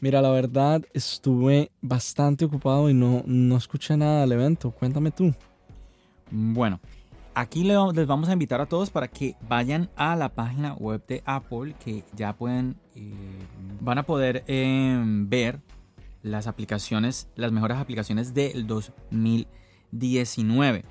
Mira, 0.00 0.20
la 0.20 0.30
verdad 0.30 0.82
estuve 0.94 1.70
bastante 1.80 2.44
ocupado 2.44 2.90
y 2.90 2.94
no, 2.94 3.22
no 3.26 3.56
escuché 3.56 3.96
nada 3.96 4.22
del 4.22 4.32
evento. 4.32 4.70
Cuéntame 4.70 5.10
tú. 5.10 5.34
Bueno, 6.30 6.80
aquí 7.34 7.64
les 7.64 8.06
vamos 8.06 8.28
a 8.28 8.32
invitar 8.32 8.60
a 8.60 8.66
todos 8.66 8.90
para 8.90 9.08
que 9.08 9.34
vayan 9.48 9.88
a 9.96 10.14
la 10.16 10.28
página 10.30 10.74
web 10.74 11.04
de 11.06 11.22
Apple, 11.24 11.74
que 11.82 12.04
ya 12.14 12.34
pueden, 12.34 12.76
eh, 12.94 13.14
van 13.80 13.96
a 13.98 14.02
poder 14.02 14.44
eh, 14.46 15.02
ver 15.04 15.60
las 16.22 16.46
aplicaciones, 16.46 17.28
las 17.36 17.52
mejores 17.52 17.78
aplicaciones 17.78 18.34
del 18.34 18.66
2019. 18.66 20.84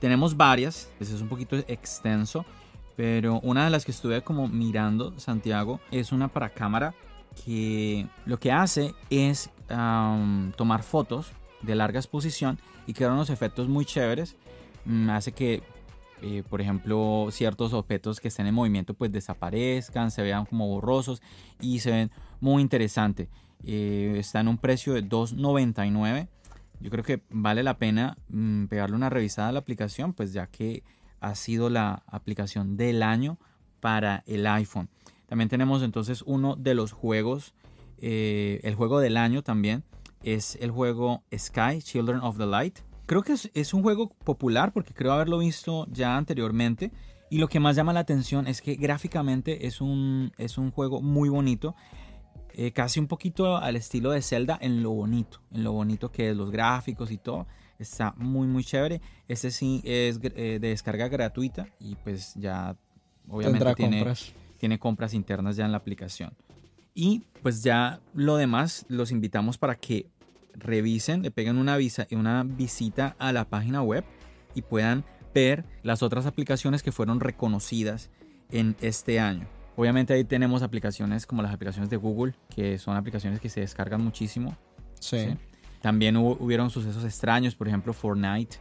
Tenemos 0.00 0.36
varias, 0.36 0.90
es 0.98 1.20
un 1.20 1.28
poquito 1.28 1.56
extenso, 1.56 2.44
pero 2.96 3.40
una 3.40 3.64
de 3.64 3.70
las 3.70 3.84
que 3.84 3.92
estuve 3.92 4.22
como 4.22 4.48
mirando, 4.48 5.18
Santiago, 5.18 5.80
es 5.90 6.12
una 6.12 6.28
para 6.28 6.50
cámara 6.50 6.94
que 7.44 8.06
lo 8.26 8.38
que 8.38 8.52
hace 8.52 8.94
es 9.10 9.50
tomar 10.56 10.82
fotos 10.82 11.32
de 11.62 11.74
larga 11.74 11.98
exposición 11.98 12.58
y 12.86 12.92
crear 12.92 13.12
unos 13.12 13.30
efectos 13.30 13.68
muy 13.68 13.84
chéveres. 13.84 14.36
Mm, 14.84 15.10
hace 15.10 15.32
que, 15.32 15.62
eh, 16.22 16.42
por 16.48 16.60
ejemplo, 16.60 17.28
ciertos 17.30 17.72
objetos 17.72 18.20
que 18.20 18.28
estén 18.28 18.46
en 18.46 18.54
movimiento 18.54 18.94
pues 18.94 19.12
desaparezcan, 19.12 20.10
se 20.10 20.22
vean 20.22 20.46
como 20.46 20.68
borrosos 20.68 21.22
y 21.60 21.80
se 21.80 21.90
ven 21.90 22.10
muy 22.40 22.62
interesante. 22.62 23.28
Eh, 23.64 24.16
está 24.18 24.40
en 24.40 24.48
un 24.48 24.58
precio 24.58 24.94
de 24.94 25.02
2.99. 25.02 26.28
Yo 26.80 26.90
creo 26.90 27.04
que 27.04 27.22
vale 27.30 27.62
la 27.62 27.78
pena 27.78 28.16
mm, 28.28 28.66
pegarle 28.66 28.96
una 28.96 29.10
revisada 29.10 29.48
a 29.48 29.52
la 29.52 29.60
aplicación, 29.60 30.12
pues 30.12 30.32
ya 30.32 30.46
que 30.46 30.82
ha 31.20 31.34
sido 31.34 31.70
la 31.70 32.02
aplicación 32.06 32.76
del 32.76 33.02
año 33.02 33.38
para 33.80 34.22
el 34.26 34.46
iPhone. 34.46 34.88
También 35.26 35.48
tenemos 35.48 35.82
entonces 35.82 36.22
uno 36.26 36.56
de 36.56 36.74
los 36.74 36.92
juegos, 36.92 37.54
eh, 37.98 38.60
el 38.62 38.74
juego 38.74 39.00
del 39.00 39.16
año 39.16 39.42
también, 39.42 39.84
es 40.22 40.56
el 40.60 40.70
juego 40.70 41.22
Sky, 41.34 41.80
Children 41.80 42.20
of 42.20 42.36
the 42.36 42.46
Light. 42.46 42.80
Creo 43.06 43.22
que 43.22 43.32
es, 43.34 43.50
es 43.54 43.74
un 43.74 43.82
juego 43.82 44.08
popular 44.24 44.72
porque 44.72 44.94
creo 44.94 45.12
haberlo 45.12 45.38
visto 45.38 45.86
ya 45.90 46.16
anteriormente. 46.16 46.90
Y 47.30 47.38
lo 47.38 47.48
que 47.48 47.58
más 47.60 47.74
llama 47.76 47.92
la 47.92 48.00
atención 48.00 48.46
es 48.46 48.60
que 48.60 48.76
gráficamente 48.76 49.66
es 49.66 49.80
un, 49.80 50.32
es 50.38 50.56
un 50.58 50.70
juego 50.70 51.00
muy 51.02 51.28
bonito. 51.28 51.74
eh, 52.56 52.70
casi 52.72 53.00
un 53.00 53.08
poquito 53.08 53.56
al 53.56 53.76
estilo 53.76 54.10
de 54.12 54.22
Zelda 54.22 54.56
en 54.60 54.82
lo 54.82 54.90
bonito. 54.90 55.40
En 55.52 55.64
lo 55.64 55.72
bonito 55.72 56.10
que 56.12 56.30
es 56.30 56.36
los 56.36 56.50
gráficos 56.50 57.10
y 57.10 57.18
todo. 57.18 57.46
Está 57.78 58.14
muy 58.16 58.46
muy 58.46 58.62
chévere. 58.64 59.00
Este 59.26 59.50
sí 59.50 59.80
es 59.84 60.20
eh, 60.22 60.58
de 60.60 60.68
descarga 60.68 61.08
gratuita. 61.08 61.66
Y 61.80 61.96
pues 61.96 62.34
ya 62.36 62.76
obviamente 63.28 63.74
tiene 63.74 63.98
compras. 63.98 64.32
tiene 64.58 64.78
compras 64.78 65.14
internas 65.14 65.56
ya 65.56 65.64
en 65.64 65.72
la 65.72 65.78
aplicación. 65.78 66.32
Y 66.94 67.24
pues 67.42 67.64
ya 67.64 68.00
lo 68.14 68.36
demás 68.36 68.86
los 68.88 69.10
invitamos 69.10 69.58
para 69.58 69.74
que 69.74 70.06
revisen, 70.54 71.22
le 71.22 71.30
peguen 71.30 71.56
una, 71.58 71.76
visa, 71.76 72.06
una 72.12 72.42
visita 72.44 73.16
a 73.18 73.32
la 73.32 73.44
página 73.48 73.82
web 73.82 74.04
y 74.54 74.62
puedan 74.62 75.04
ver 75.34 75.64
las 75.82 76.02
otras 76.02 76.26
aplicaciones 76.26 76.82
que 76.82 76.92
fueron 76.92 77.20
reconocidas 77.20 78.10
en 78.50 78.76
este 78.80 79.18
año. 79.20 79.46
Obviamente 79.76 80.14
ahí 80.14 80.22
tenemos 80.24 80.62
aplicaciones 80.62 81.26
como 81.26 81.42
las 81.42 81.52
aplicaciones 81.52 81.90
de 81.90 81.96
Google, 81.96 82.34
que 82.54 82.78
son 82.78 82.96
aplicaciones 82.96 83.40
que 83.40 83.48
se 83.48 83.60
descargan 83.60 84.00
muchísimo. 84.02 84.56
Sí. 85.00 85.18
¿sí? 85.18 85.36
También 85.82 86.16
hubo- 86.16 86.36
hubieron 86.40 86.70
sucesos 86.70 87.04
extraños, 87.04 87.54
por 87.56 87.66
ejemplo 87.66 87.92
Fortnite, 87.92 88.56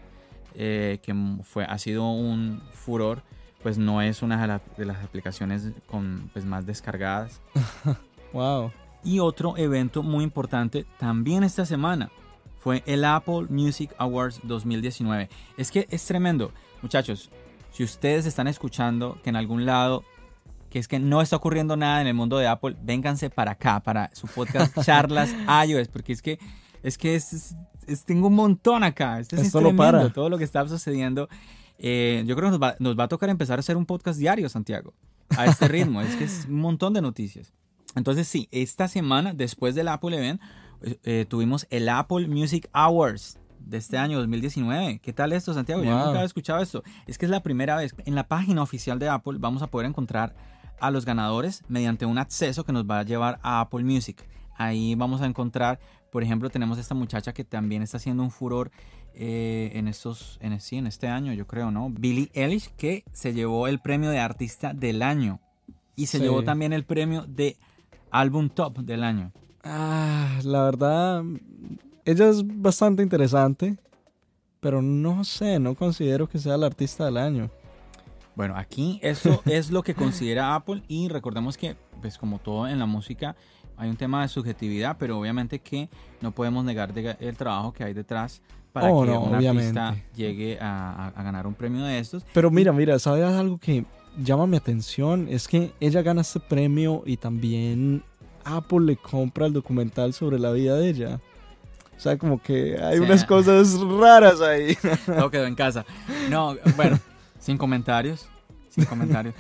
eh, 0.56 1.00
que 1.04 1.14
fue, 1.44 1.66
ha 1.66 1.78
sido 1.78 2.10
un 2.12 2.62
furor, 2.74 3.22
pues 3.62 3.78
no 3.78 4.02
es 4.02 4.22
una 4.24 4.60
de 4.78 4.86
las 4.86 5.04
aplicaciones 5.04 5.72
con, 5.86 6.30
pues, 6.34 6.44
más 6.46 6.66
descargadas. 6.66 7.40
Wow. 8.34 8.72
Y 9.04 9.20
otro 9.20 9.58
evento 9.58 10.02
muy 10.04 10.24
importante 10.24 10.86
también 10.98 11.44
esta 11.44 11.66
semana 11.66 12.10
fue 12.60 12.84
el 12.86 13.04
Apple 13.04 13.48
Music 13.50 13.94
Awards 13.98 14.40
2019. 14.44 15.30
Es 15.58 15.72
que 15.72 15.88
es 15.90 16.06
tremendo. 16.06 16.52
Muchachos, 16.82 17.30
si 17.72 17.84
ustedes 17.84 18.26
están 18.26 18.48
escuchando 18.48 19.18
que 19.24 19.30
en 19.30 19.36
algún 19.36 19.66
lado, 19.66 20.04
que 20.70 20.80
es 20.80 20.88
que 20.88 21.00
no 21.00 21.22
está 21.22 21.36
ocurriendo 21.36 21.76
nada 21.76 22.00
en 22.02 22.08
el 22.08 22.14
mundo 22.14 22.38
de 22.38 22.48
Apple, 22.48 22.76
vénganse 22.82 23.30
para 23.30 23.52
acá, 23.52 23.82
para 23.82 24.10
su 24.14 24.28
podcast 24.28 24.78
Charlas 24.86 25.36
iOS, 25.68 25.90
porque 25.90 26.14
es 26.14 26.22
que, 26.22 26.40
es 26.82 26.98
que 26.98 27.16
es, 27.16 27.34
es- 27.34 27.56
es- 27.88 28.06
tengo 28.06 28.28
un 28.28 28.36
montón 28.36 28.84
acá. 28.84 29.20
Esto, 29.20 29.36
es 29.36 29.52
tremendo, 29.52 29.84
para. 29.84 30.10
todo 30.14 30.30
lo 30.30 30.38
que 30.38 30.46
está 30.46 30.66
sucediendo. 30.68 31.28
Eh, 31.78 32.24
yo 32.26 32.36
creo 32.38 32.48
que 32.48 32.52
nos 32.58 32.62
va, 32.62 32.76
nos 32.80 32.98
va 32.98 33.04
a 33.04 33.08
tocar 33.10 33.30
empezar 33.30 33.60
a 33.60 33.62
hacer 33.62 33.76
un 33.76 33.86
podcast 33.86 34.18
diario, 34.18 34.48
Santiago, 34.48 34.94
a 35.36 35.46
este 35.48 35.68
ritmo. 35.68 36.02
es 36.02 36.16
que 36.16 36.24
es 36.24 36.46
un 36.48 36.62
montón 36.62 36.94
de 36.94 37.02
noticias. 37.02 37.52
Entonces 37.96 38.28
sí, 38.28 38.48
esta 38.52 38.88
semana, 38.88 39.34
después 39.34 39.76
del 39.76 39.88
Apple 39.88 40.18
Event, 40.18 40.42
eh, 40.82 41.00
eh, 41.04 41.26
tuvimos 41.28 41.68
el 41.70 41.88
Apple 41.90 42.28
Music 42.28 42.70
Awards 42.74 43.40
de 43.60 43.78
este 43.78 43.98
año 43.98 44.18
2019. 44.20 45.00
¿Qué 45.00 45.14
tal 45.14 45.32
esto, 45.32 45.54
Santiago? 45.54 45.84
Yo 45.84 45.92
nunca 45.92 46.10
había 46.10 46.24
escuchado 46.24 46.62
esto. 46.62 46.84
Es 47.08 47.18
que 47.18 47.26
es 47.26 47.32
la 47.32 47.42
primera 47.44 47.76
vez. 47.78 47.96
En 48.06 48.16
la 48.16 48.28
página 48.28 48.62
oficial 48.62 49.00
de 49.00 49.10
Apple 49.10 49.38
vamos 49.40 49.62
a 49.62 49.68
poder 49.68 49.88
encontrar 49.88 50.36
a 50.80 50.92
los 50.92 51.06
ganadores 51.06 51.64
mediante 51.70 52.06
un 52.06 52.18
acceso 52.18 52.66
que 52.66 52.74
nos 52.74 52.84
va 52.90 53.00
a 53.00 53.04
llevar 53.04 53.40
a 53.42 53.62
Apple 53.62 53.84
Music. 53.84 54.28
Ahí 54.58 54.96
vamos 54.96 55.22
a 55.22 55.26
encontrar, 55.26 55.80
por 56.12 56.24
ejemplo, 56.24 56.50
tenemos 56.50 56.78
esta 56.78 56.94
muchacha 56.94 57.34
que 57.34 57.44
también 57.46 57.82
está 57.82 57.98
haciendo 57.98 58.22
un 58.22 58.32
furor 58.32 58.70
eh, 59.16 59.72
en 59.76 59.88
estos, 59.88 60.38
en, 60.42 60.60
sí, 60.60 60.78
en 60.78 60.88
este 60.88 61.08
año, 61.08 61.32
yo 61.34 61.48
creo, 61.48 61.72
¿no? 61.72 61.90
Billie 61.90 62.30
Eilish, 62.34 62.70
que 62.76 63.04
se 63.14 63.34
llevó 63.34 63.68
el 63.68 63.80
premio 63.80 64.10
de 64.10 64.20
artista 64.20 64.74
del 64.74 65.02
año. 65.04 65.40
Y 65.96 66.08
se 66.08 66.18
Sí. 66.18 66.24
llevó 66.24 66.44
también 66.44 66.74
el 66.74 66.84
premio 66.86 67.26
de 67.28 67.58
álbum 68.14 68.48
top 68.50 68.78
del 68.80 69.04
año. 69.04 69.32
Ah, 69.64 70.40
la 70.44 70.64
verdad, 70.64 71.24
ella 72.06 72.30
es 72.30 72.44
bastante 72.46 73.02
interesante, 73.04 73.78
pero 74.60 74.82
no 74.82 75.24
sé, 75.24 75.60
no 75.60 75.76
considero 75.76 76.28
que 76.30 76.40
sea 76.40 76.56
la 76.58 76.68
artista 76.68 77.06
del 77.06 77.18
año. 77.18 77.50
Bueno, 78.36 78.56
aquí 78.56 79.00
eso 79.04 79.42
es 79.46 79.72
lo 79.72 79.84
que 79.84 79.94
considera 79.96 80.56
Apple 80.56 80.84
y 80.88 81.08
recordemos 81.10 81.58
que, 81.58 81.76
pues 82.02 82.18
como 82.18 82.40
todo 82.40 82.68
en 82.68 82.80
la 82.80 82.86
música, 82.86 83.36
hay 83.78 83.90
un 83.90 83.98
tema 83.98 84.22
de 84.22 84.28
subjetividad, 84.28 84.98
pero 85.00 85.20
obviamente 85.20 85.60
que 85.60 85.90
no 86.22 86.32
podemos 86.32 86.64
negar 86.64 86.94
de- 86.94 87.18
el 87.20 87.36
trabajo 87.36 87.74
que 87.74 87.84
hay 87.84 87.94
detrás 87.94 88.42
para 88.72 88.92
Oh, 88.92 89.04
que 89.04 89.12
no, 89.12 89.22
un 89.22 89.36
artista 89.36 89.96
llegue 90.16 90.58
a 90.60 91.12
ganar 91.16 91.46
un 91.48 91.54
premio 91.54 91.84
de 91.86 92.00
estos. 92.00 92.26
Pero 92.34 92.50
mira, 92.52 92.72
mira, 92.74 92.98
¿sabes 93.00 93.26
algo 93.26 93.58
que 93.60 93.86
llama 94.22 94.48
mi 94.48 94.58
atención? 94.58 95.28
Es 95.30 95.48
que 95.48 95.74
ella 95.80 96.02
gana 96.02 96.22
este 96.22 96.40
premio 96.40 97.04
y 97.06 97.18
también 97.18 98.04
Apple 98.44 98.82
le 98.82 98.98
compra 98.98 99.46
el 99.46 99.54
documental 99.54 100.14
sobre 100.14 100.40
la 100.40 100.52
vida 100.52 100.76
de 100.76 100.90
ella. 100.90 101.22
O 101.96 102.00
sea, 102.00 102.18
como 102.18 102.42
que 102.42 102.78
hay 102.82 102.98
Sí. 102.98 103.04
unas 103.04 103.24
cosas 103.26 103.80
raras 103.80 104.42
ahí. 104.42 104.76
Todo 105.06 105.30
quedó 105.32 105.46
en 105.46 105.56
casa. 105.56 105.86
No, 106.30 106.56
bueno, 106.76 107.00
sin 107.40 107.58
comentarios. 107.58 108.28
Sin 108.70 108.86
comentarios. 108.86 109.36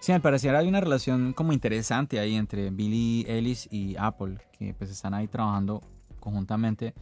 Sí, 0.00 0.12
al 0.12 0.20
parecer 0.20 0.54
hay 0.54 0.68
una 0.68 0.80
relación 0.80 1.32
como 1.32 1.52
interesante 1.54 2.18
ahí 2.18 2.34
entre 2.34 2.70
Billy 2.70 3.24
Ellis 3.28 3.68
y 3.70 3.96
Apple, 3.98 4.36
que 4.58 4.74
pues 4.74 4.90
están 4.90 5.14
ahí 5.14 5.28
trabajando 5.28 5.80
conjuntamente. 6.20 6.92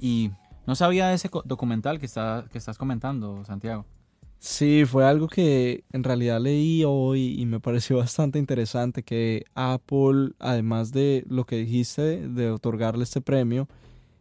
Y 0.00 0.30
no 0.66 0.74
sabía 0.74 1.08
de 1.08 1.14
ese 1.14 1.28
documental 1.44 1.98
que, 1.98 2.06
está, 2.06 2.46
que 2.50 2.56
estás 2.58 2.78
comentando, 2.78 3.44
Santiago. 3.44 3.84
Sí, 4.46 4.84
fue 4.86 5.04
algo 5.04 5.26
que 5.26 5.82
en 5.92 6.04
realidad 6.04 6.40
leí 6.40 6.84
hoy 6.86 7.34
y 7.36 7.46
me 7.46 7.58
pareció 7.58 7.96
bastante 7.98 8.38
interesante 8.38 9.02
que 9.02 9.44
Apple, 9.56 10.34
además 10.38 10.92
de 10.92 11.24
lo 11.28 11.44
que 11.44 11.56
dijiste 11.56 12.28
de 12.28 12.52
otorgarle 12.52 13.02
este 13.02 13.20
premio, 13.20 13.66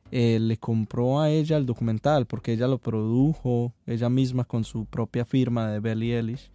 eh, 0.09 0.39
le 0.41 0.57
compró 0.57 1.21
a 1.21 1.29
ella 1.29 1.57
el 1.57 1.67
documental 1.67 2.25
porque 2.25 2.53
ella 2.53 2.67
lo 2.67 2.79
produjo 2.79 3.71
ella 3.85 4.09
misma 4.09 4.45
con 4.45 4.63
su 4.63 4.85
propia 4.85 5.25
firma 5.25 5.69
de 5.69 5.79
Belly 5.79 6.13
Ellis. 6.13 6.49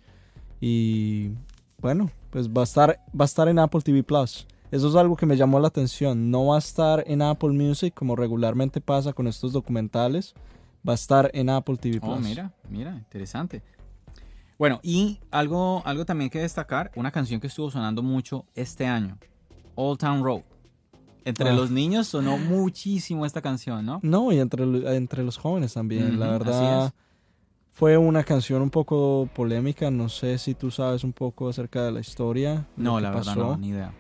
Y 0.61 1.31
bueno, 1.79 2.11
pues 2.31 2.49
va 2.49 2.63
a 2.63 2.65
estar, 2.65 2.99
va 3.19 3.25
a 3.25 3.27
estar 3.27 3.47
en 3.47 3.61
Apple 3.61 3.83
TV 3.83 4.03
Plus. 4.03 4.49
Eso 4.73 4.89
es 4.89 4.97
algo 4.97 5.15
que 5.15 5.27
me 5.27 5.37
llamó 5.37 5.61
la 5.61 5.69
atención. 5.69 6.33
No 6.33 6.47
va 6.47 6.57
a 6.57 6.59
estar 6.59 7.05
en 7.07 7.23
Apple 7.23 7.51
Music 7.51 7.95
como 7.95 8.17
regularmente 8.17 8.81
pasa 8.81 9.13
con 9.13 9.29
estos 9.29 9.53
documentales. 9.53 10.35
Va 10.87 10.93
a 10.93 10.95
estar 10.95 11.31
en 11.35 11.51
Apple 11.51 11.77
TV 11.77 12.01
Plus. 12.01 12.13
Oh, 12.13 12.19
mira, 12.21 12.53
mira, 12.69 12.95
interesante. 12.95 13.63
Bueno, 14.59 14.81
y 14.83 15.19
algo, 15.31 15.83
algo 15.87 16.05
también 16.05 16.31
que 16.31 16.39
destacar, 16.39 16.91
una 16.97 17.11
canción 17.11 17.41
que 17.41 17.47
estuvo 17.47 17.71
sonando 17.71 18.03
mucho 18.03 18.45
este 18.55 18.87
año, 18.87 19.19
Old 19.75 19.99
Town 19.99 20.23
Road. 20.23 20.43
Entre 21.25 21.49
Ah. 21.51 21.53
los 21.53 21.71
niños 21.71 22.07
sonó 22.09 22.39
muchísimo 22.39 23.27
esta 23.27 23.43
canción, 23.43 23.85
¿no? 23.85 24.01
No, 24.03 24.33
y 24.33 24.39
entre, 24.39 24.65
entre 24.97 25.23
los 25.23 25.37
jóvenes 25.37 25.75
también. 25.75 26.19
la 26.19 26.27
Ujú, 26.27 26.35
así 26.37 26.45
verdad, 26.45 26.95
fue 27.71 27.97
una 27.99 28.25
canción 28.25 28.63
un 28.63 28.71
poco 28.71 29.29
polémica. 29.35 29.91
No 29.91 30.09
sé 30.09 30.39
si 30.39 30.55
tú 30.55 30.71
sabes 30.71 31.05
un 31.05 31.13
poco 31.13 31.49
acerca 31.51 31.85
de 31.85 31.93
la 31.93 32.01
historia. 32.01 32.67
No, 32.77 32.99
la 33.01 33.11
verdad 33.11 33.25
pasó. 33.35 33.41
no, 33.41 33.57
ni 33.59 33.69
idea. 33.69 33.93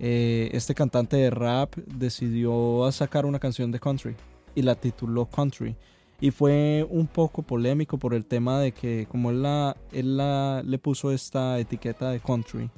Eh, 0.00 0.50
este 0.52 0.74
cantante 0.74 1.16
de 1.16 1.30
rap 1.30 1.76
decidió 1.76 2.88
sacar 2.92 3.24
una 3.24 3.38
canción 3.38 3.70
de 3.70 3.78
country 3.78 4.14
y 4.56 4.62
la 4.62 4.74
tituló 4.74 5.26
Country. 5.26 5.76
Y 6.20 6.30
fue 6.30 6.86
un 6.88 7.06
poco 7.06 7.42
polémico 7.42 7.98
por 7.98 8.14
el 8.14 8.24
tema 8.24 8.58
de 8.60 8.72
que 8.72 9.06
como 9.10 9.30
él, 9.30 9.42
la, 9.42 9.76
él 9.92 10.16
la- 10.16 10.62
le 10.64 10.78
puso 10.78 11.10
esta 11.10 11.58
etiqueta 11.58 12.10
de 12.10 12.20
country, 12.20 12.70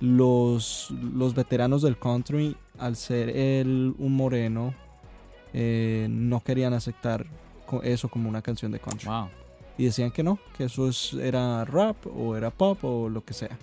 los, 0.00 0.90
los 1.12 1.34
veteranos 1.34 1.82
del 1.82 1.98
country, 1.98 2.56
al 2.78 2.96
ser 2.96 3.28
él 3.36 3.94
un 3.98 4.16
moreno, 4.16 4.74
eh, 5.52 6.06
no 6.10 6.40
querían 6.40 6.72
aceptar 6.72 7.26
eso 7.82 8.08
como 8.08 8.28
una 8.28 8.40
canción 8.42 8.72
de 8.72 8.78
country. 8.80 9.08
Wow. 9.08 9.28
Y 9.76 9.84
decían 9.84 10.10
que 10.10 10.22
no, 10.22 10.38
que 10.56 10.64
eso 10.64 10.88
es, 10.88 11.12
era 11.14 11.64
rap 11.64 11.96
o 12.06 12.36
era 12.36 12.50
pop 12.50 12.82
o 12.84 13.08
lo 13.08 13.24
que 13.24 13.34
sea. 13.34 13.58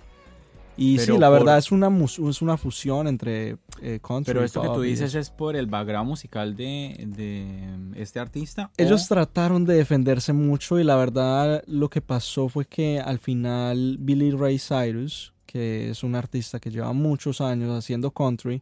Y 0.79 0.97
Pero 0.97 1.15
sí, 1.15 1.19
la 1.19 1.27
por- 1.29 1.39
verdad 1.39 1.57
es 1.57 1.71
una, 1.71 1.87
es 2.05 2.41
una 2.41 2.55
fusión 2.55 3.07
entre 3.07 3.57
eh, 3.81 3.99
country 3.99 4.25
Pero 4.31 4.41
y 4.41 4.45
esto 4.45 4.61
que 4.61 4.67
tú 4.69 4.81
dices 4.81 5.15
es 5.15 5.31
por 5.31 5.55
el 5.55 5.65
background 5.65 6.07
musical 6.07 6.55
de, 6.55 7.03
de 7.15 7.99
este 8.01 8.19
artista. 8.19 8.69
Ellos 8.77 9.05
o- 9.05 9.07
trataron 9.15 9.65
de 9.65 9.73
defenderse 9.75 10.33
mucho 10.33 10.79
y 10.79 10.83
la 10.83 10.95
verdad 10.95 11.63
lo 11.65 11.89
que 11.89 12.01
pasó 12.01 12.47
fue 12.47 12.65
que 12.65 12.99
al 12.99 13.17
final 13.17 13.97
Billy 13.99 14.29
Ray 14.31 14.59
Cyrus, 14.59 15.33
que 15.47 15.89
es 15.89 16.03
un 16.03 16.13
artista 16.13 16.59
que 16.59 16.69
lleva 16.69 16.93
muchos 16.93 17.41
años 17.41 17.71
haciendo 17.75 18.11
country 18.11 18.61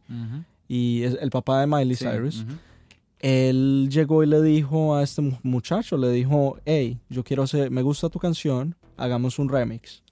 y 0.68 1.02
es 1.02 1.18
el 1.20 1.30
papá 1.30 1.60
de 1.60 1.66
Miley 1.66 1.96
sí, 1.96 2.06
Cyrus, 2.06 2.46
él 3.18 3.88
llegó 3.90 4.22
y 4.22 4.26
le 4.26 4.42
dijo 4.42 4.94
a 4.96 5.02
este 5.02 5.22
mu- 5.22 5.38
muchacho, 5.42 5.96
le 5.96 6.10
dijo, 6.10 6.58
hey, 6.64 6.98
yo 7.08 7.24
quiero 7.24 7.42
hacer, 7.42 7.70
me 7.70 7.82
gusta 7.82 8.08
tu 8.08 8.18
canción, 8.18 8.74
hagamos 8.96 9.38
un 9.38 9.48
remix. 9.48 10.02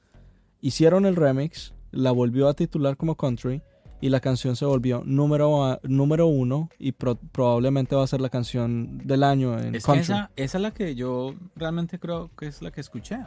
Hicieron 0.61 1.05
el 1.05 1.15
remix, 1.17 1.74
la 1.95 2.11
volvió 2.13 2.49
a 2.49 2.55
titular 2.55 2.97
como 2.97 3.15
country 3.17 3.63
y 4.01 4.09
la 4.11 4.21
canción 4.21 4.55
se 4.57 4.65
volvió 4.67 5.03
número, 5.05 5.65
a- 5.65 5.81
número 5.85 6.27
uno 6.27 6.69
y 6.79 6.93
pro- 6.93 7.17
probablemente 7.17 7.97
va 7.97 8.05
a 8.05 8.07
ser 8.07 8.21
la 8.21 8.29
canción 8.29 8.99
del 8.99 9.23
año 9.23 9.59
en 9.59 9.75
Es 9.75 9.85
country. 9.87 10.03
esa, 10.03 10.31
esa 10.37 10.59
es 10.59 10.63
la 10.63 10.71
que 10.73 10.95
yo 10.95 11.35
realmente 11.57 11.99
creo 11.99 12.31
que 12.37 12.47
es 12.49 12.61
la 12.61 12.71
que 12.71 12.81
escuché. 12.83 13.19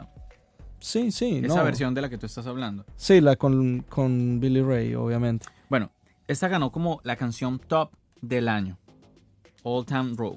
Sí, 0.80 1.10
sí, 1.10 1.40
Esa 1.44 1.56
no. 1.56 1.64
versión 1.64 1.92
de 1.94 2.02
la 2.02 2.08
que 2.08 2.18
tú 2.18 2.26
estás 2.26 2.46
hablando. 2.46 2.84
Sí, 2.96 3.20
la 3.20 3.34
con, 3.34 3.80
con 3.88 4.38
Billy 4.38 4.62
Ray, 4.62 4.94
obviamente. 4.94 5.46
Bueno, 5.68 5.90
esta 6.28 6.46
ganó 6.46 6.70
como 6.70 7.00
la 7.02 7.16
canción 7.16 7.58
top 7.58 7.90
del 8.20 8.48
año. 8.48 8.78
Old 9.64 9.88
Town 9.88 10.16
Road. 10.16 10.36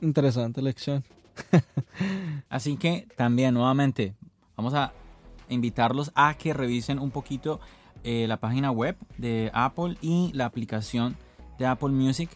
Interesante 0.00 0.60
elección. 0.60 1.04
Así 2.48 2.76
que 2.76 3.06
también 3.16 3.54
nuevamente 3.54 4.14
vamos 4.56 4.74
a 4.74 4.92
invitarlos 5.48 6.12
a 6.14 6.34
que 6.34 6.52
revisen 6.52 6.98
un 6.98 7.10
poquito 7.10 7.60
eh, 8.04 8.26
la 8.28 8.38
página 8.38 8.70
web 8.70 8.96
de 9.18 9.50
Apple 9.54 9.96
y 10.00 10.30
la 10.32 10.46
aplicación 10.46 11.16
de 11.58 11.66
Apple 11.66 11.90
Music 11.90 12.30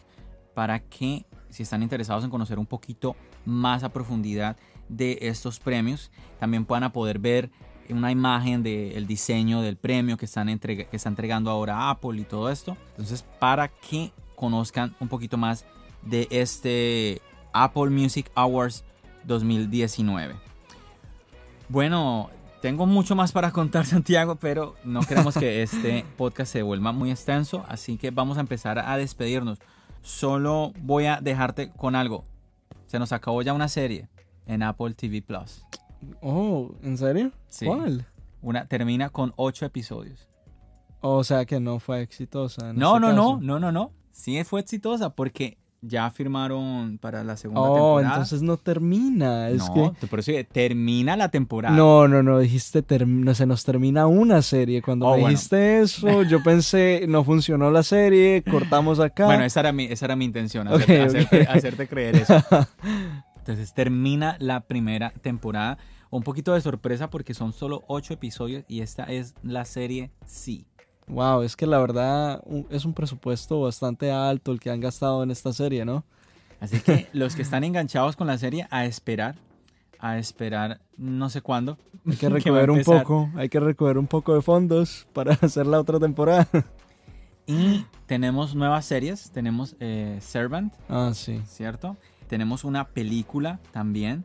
para 0.53 0.79
que 0.79 1.25
si 1.49 1.63
están 1.63 1.83
interesados 1.83 2.23
en 2.23 2.29
conocer 2.29 2.59
un 2.59 2.65
poquito 2.65 3.15
más 3.45 3.83
a 3.83 3.89
profundidad 3.89 4.57
de 4.89 5.17
estos 5.21 5.59
premios, 5.59 6.11
también 6.39 6.65
puedan 6.65 6.91
poder 6.91 7.19
ver 7.19 7.51
una 7.89 8.11
imagen 8.11 8.63
del 8.63 9.05
diseño 9.05 9.61
del 9.61 9.77
premio 9.77 10.17
que 10.17 10.25
están, 10.25 10.59
que 10.59 10.87
está 10.91 11.09
entregando 11.09 11.49
ahora 11.49 11.89
Apple 11.89 12.21
y 12.21 12.23
todo 12.23 12.49
esto. 12.49 12.77
Entonces, 12.91 13.23
para 13.39 13.67
que 13.67 14.11
conozcan 14.35 14.95
un 14.99 15.07
poquito 15.07 15.37
más 15.37 15.65
de 16.01 16.27
este 16.31 17.21
Apple 17.53 17.89
Music 17.89 18.31
Awards 18.35 18.83
2019. 19.25 20.35
Bueno, 21.69 22.29
tengo 22.61 22.85
mucho 22.85 23.15
más 23.15 23.31
para 23.31 23.51
contar, 23.51 23.85
Santiago, 23.87 24.35
pero 24.35 24.75
no 24.83 25.01
queremos 25.01 25.35
que 25.35 25.63
este 25.63 26.05
podcast 26.17 26.53
se 26.53 26.61
vuelva 26.61 26.91
muy 26.91 27.11
extenso, 27.11 27.65
así 27.67 27.97
que 27.97 28.11
vamos 28.11 28.37
a 28.37 28.41
empezar 28.41 28.79
a 28.79 28.95
despedirnos. 28.97 29.59
Solo 30.01 30.71
voy 30.79 31.05
a 31.05 31.19
dejarte 31.21 31.71
con 31.71 31.95
algo. 31.95 32.25
Se 32.87 32.99
nos 32.99 33.11
acabó 33.11 33.41
ya 33.41 33.53
una 33.53 33.67
serie 33.67 34.09
en 34.45 34.63
Apple 34.63 34.93
TV 34.93 35.21
Plus. 35.21 35.65
Oh, 36.21 36.71
¿en 36.81 36.97
serio? 36.97 37.31
Sí. 37.47 37.65
¿Cuál? 37.65 38.05
Una 38.41 38.65
termina 38.65 39.09
con 39.09 39.33
ocho 39.35 39.65
episodios. 39.65 40.27
O 41.01 41.23
sea 41.23 41.45
que 41.45 41.59
no 41.59 41.79
fue 41.79 42.01
exitosa. 42.01 42.69
en 42.71 42.77
No, 42.77 42.95
este 42.95 43.07
no, 43.07 43.13
no, 43.13 43.39
no, 43.41 43.59
no, 43.59 43.71
no. 43.71 43.91
Sí 44.11 44.43
fue 44.43 44.61
exitosa 44.61 45.11
porque 45.11 45.57
ya 45.81 46.09
firmaron 46.11 46.97
para 46.99 47.23
la 47.23 47.35
segunda 47.37 47.61
Oh, 47.61 47.73
temporada. 47.97 48.09
entonces 48.13 48.41
no 48.43 48.57
termina. 48.57 49.49
Es 49.49 49.67
no, 49.69 49.93
que. 49.99 50.07
por 50.07 50.19
eso 50.19 50.31
termina 50.51 51.17
la 51.17 51.29
temporada. 51.29 51.75
No, 51.75 52.07
no, 52.07 52.21
no, 52.21 52.39
dijiste, 52.39 52.83
no, 53.05 53.33
se 53.33 53.45
nos 53.47 53.63
termina 53.63 54.05
una 54.07 54.41
serie. 54.41 54.81
Cuando 54.81 55.07
Oh, 55.07 55.15
me 55.15 55.21
bueno. 55.21 55.29
dijiste 55.29 55.81
eso, 55.81 56.23
yo 56.29 56.43
pensé, 56.43 57.05
no 57.07 57.23
funcionó 57.23 57.71
la 57.71 57.83
serie, 57.83 58.43
cortamos 58.49 58.99
acá. 58.99 59.25
Bueno, 59.25 59.43
esa 59.43 59.61
era 59.61 59.71
mi, 59.71 59.85
esa 59.85 60.05
era 60.05 60.15
mi 60.15 60.25
intención, 60.25 60.67
hacerte 61.49 61.87
creer 61.87 62.15
eso. 62.17 62.35
Entonces 63.37 63.73
termina 63.73 64.37
la 64.39 64.61
primera 64.61 65.11
temporada. 65.21 65.77
Un 66.11 66.23
poquito 66.23 66.53
de 66.53 66.59
sorpresa 66.61 67.09
porque 67.09 67.33
son 67.33 67.53
solo 67.53 67.83
ocho 67.87 68.13
episodios 68.13 68.65
y 68.67 68.81
esta 68.81 69.05
es 69.05 69.33
la 69.43 69.63
serie 69.63 70.11
Sí. 70.25 70.65
Wow, 71.11 71.41
es 71.43 71.55
que 71.55 71.67
la 71.67 71.77
verdad 71.79 72.41
es 72.69 72.85
un 72.85 72.93
presupuesto 72.93 73.61
bastante 73.61 74.11
alto 74.11 74.51
el 74.51 74.59
que 74.59 74.69
han 74.71 74.79
gastado 74.79 75.23
en 75.23 75.31
esta 75.31 75.51
serie, 75.51 75.83
¿no? 75.83 76.05
Así 76.61 76.79
que 76.79 77.07
los 77.11 77.35
que 77.35 77.41
están 77.41 77.63
enganchados 77.63 78.15
con 78.15 78.27
la 78.27 78.37
serie, 78.37 78.67
a 78.69 78.85
esperar, 78.85 79.35
a 79.99 80.17
esperar 80.17 80.79
no 80.95 81.29
sé 81.29 81.41
cuándo. 81.41 81.77
Hay 82.09 82.15
que 82.15 82.29
recoger 82.29 82.71
un 82.71 82.81
poco, 82.83 83.29
hay 83.35 83.49
que 83.49 83.59
recoger 83.59 83.97
un 83.97 84.07
poco 84.07 84.33
de 84.33 84.41
fondos 84.41 85.07
para 85.13 85.33
hacer 85.41 85.67
la 85.67 85.79
otra 85.79 85.99
temporada. 85.99 86.47
Y 87.45 87.85
tenemos 88.05 88.55
nuevas 88.55 88.85
series, 88.85 89.31
tenemos 89.31 89.75
eh, 89.79 90.17
Servant, 90.21 90.73
Ah, 90.87 91.11
sí. 91.13 91.41
¿cierto? 91.45 91.97
Tenemos 92.29 92.63
una 92.63 92.87
película 92.87 93.59
también. 93.71 94.23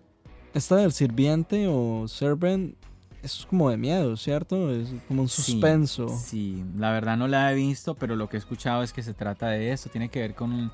Esta 0.55 0.77
del 0.77 0.93
sirviente 0.93 1.67
o 1.69 2.07
servant 2.07 2.77
es 3.27 3.47
como 3.47 3.69
de 3.71 3.77
miedo, 3.77 4.17
¿cierto? 4.17 4.71
Es 4.73 4.89
como 5.09 5.23
un 5.23 5.29
suspenso. 5.29 6.09
Sí, 6.09 6.65
la 6.77 6.91
verdad 6.93 7.17
no 7.17 7.29
la 7.29 7.53
he 7.53 7.55
visto, 7.55 7.95
pero 7.95 8.17
lo 8.17 8.29
que 8.29 8.37
he 8.37 8.41
escuchado 8.41 8.83
es 8.83 8.93
que 8.93 9.03
se 9.03 9.13
trata 9.15 9.49
de 9.49 9.73
esto. 9.73 9.91
Tiene 9.91 10.09
que 10.09 10.21
ver 10.21 10.35
con 10.35 10.73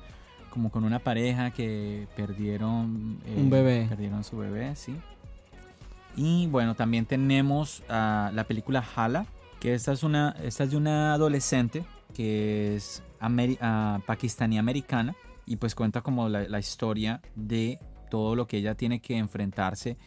como 0.49 0.69
con 0.69 0.83
una 0.83 0.99
pareja 0.99 1.49
que 1.51 2.07
perdieron 2.15 3.19
eh, 3.25 3.35
Un 3.37 3.49
bebé. 3.49 3.87
Perdieron 3.89 4.23
su 4.23 4.37
bebé, 4.37 4.75
sí. 4.75 4.95
Y 6.15 6.45
bueno, 6.47 6.75
también 6.75 7.05
tenemos 7.07 7.81
ah, 7.89 8.29
la 8.33 8.43
película 8.43 8.83
Hala, 8.95 9.25
que 9.59 9.73
esta 9.73 9.91
es 9.93 10.03
una, 10.03 10.35
esta 10.43 10.63
es 10.65 10.71
de 10.71 10.77
una 10.77 11.13
adolescente 11.15 11.83
que 12.13 12.75
es 12.75 13.01
ameri- 13.19 13.57
ah, 13.61 13.99
pakistaní 14.05 14.59
americana 14.59 15.15
y 15.47 15.55
pues 15.55 15.73
cuenta 15.73 16.01
como 16.01 16.29
la, 16.29 16.47
la 16.47 16.59
historia 16.59 17.19
de 17.35 17.79
todo 18.11 18.35
lo 18.35 18.45
que 18.45 18.57
ella 18.57 18.75
tiene 18.75 18.99
que 18.99 19.17
enfrentarse 19.17 19.97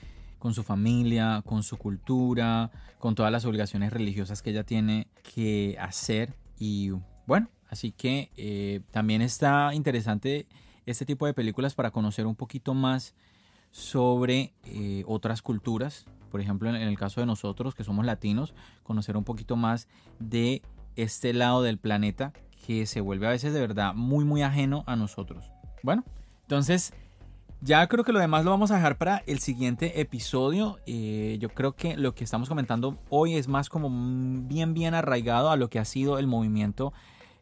con 0.46 0.54
su 0.54 0.62
familia, 0.62 1.42
con 1.44 1.64
su 1.64 1.76
cultura, 1.76 2.70
con 3.00 3.16
todas 3.16 3.32
las 3.32 3.44
obligaciones 3.46 3.92
religiosas 3.92 4.42
que 4.42 4.50
ella 4.50 4.62
tiene 4.62 5.08
que 5.34 5.76
hacer. 5.80 6.36
Y 6.56 6.92
bueno, 7.26 7.48
así 7.68 7.90
que 7.90 8.30
eh, 8.36 8.80
también 8.92 9.22
está 9.22 9.74
interesante 9.74 10.46
este 10.86 11.04
tipo 11.04 11.26
de 11.26 11.34
películas 11.34 11.74
para 11.74 11.90
conocer 11.90 12.28
un 12.28 12.36
poquito 12.36 12.74
más 12.74 13.16
sobre 13.72 14.54
eh, 14.66 15.02
otras 15.08 15.42
culturas, 15.42 16.06
por 16.30 16.40
ejemplo, 16.40 16.68
en, 16.68 16.76
el 16.76 16.96
caso 16.96 17.20
de 17.20 17.26
nosotros 17.26 17.74
que 17.74 17.82
somos 17.82 18.06
latinos, 18.06 18.54
conocer 18.84 19.16
un 19.16 19.24
poquito 19.24 19.56
más 19.56 19.88
de 20.20 20.62
este 20.94 21.32
lado 21.32 21.64
del 21.64 21.78
planeta 21.78 22.32
que 22.64 22.86
se 22.86 23.00
vuelve 23.00 23.26
a 23.26 23.30
veces 23.30 23.52
de 23.52 23.58
verdad 23.58 23.94
muy, 23.94 24.24
muy 24.24 24.42
ajeno 24.42 24.84
a 24.86 24.94
nosotros. 24.94 25.50
Bueno, 25.82 26.04
entonces 26.42 26.94
ya 27.66 27.84
creo 27.88 28.04
que 28.04 28.12
lo 28.12 28.20
demás 28.20 28.44
lo 28.44 28.52
vamos 28.52 28.70
a 28.70 28.76
dejar 28.76 28.96
para 28.96 29.24
el 29.26 29.40
siguiente 29.40 30.00
episodio. 30.00 30.78
Eh, 30.86 31.36
yo 31.40 31.48
creo 31.48 31.72
que 31.72 31.96
lo 31.96 32.14
que 32.14 32.22
estamos 32.22 32.48
comentando 32.48 32.96
hoy 33.10 33.34
es 33.34 33.48
más 33.48 33.68
como 33.68 33.90
bien, 34.46 34.72
bien 34.72 34.94
arraigado 34.94 35.50
a 35.50 35.56
lo 35.56 35.68
que 35.68 35.80
ha 35.80 35.84
sido 35.84 36.20
el 36.20 36.28
movimiento 36.28 36.92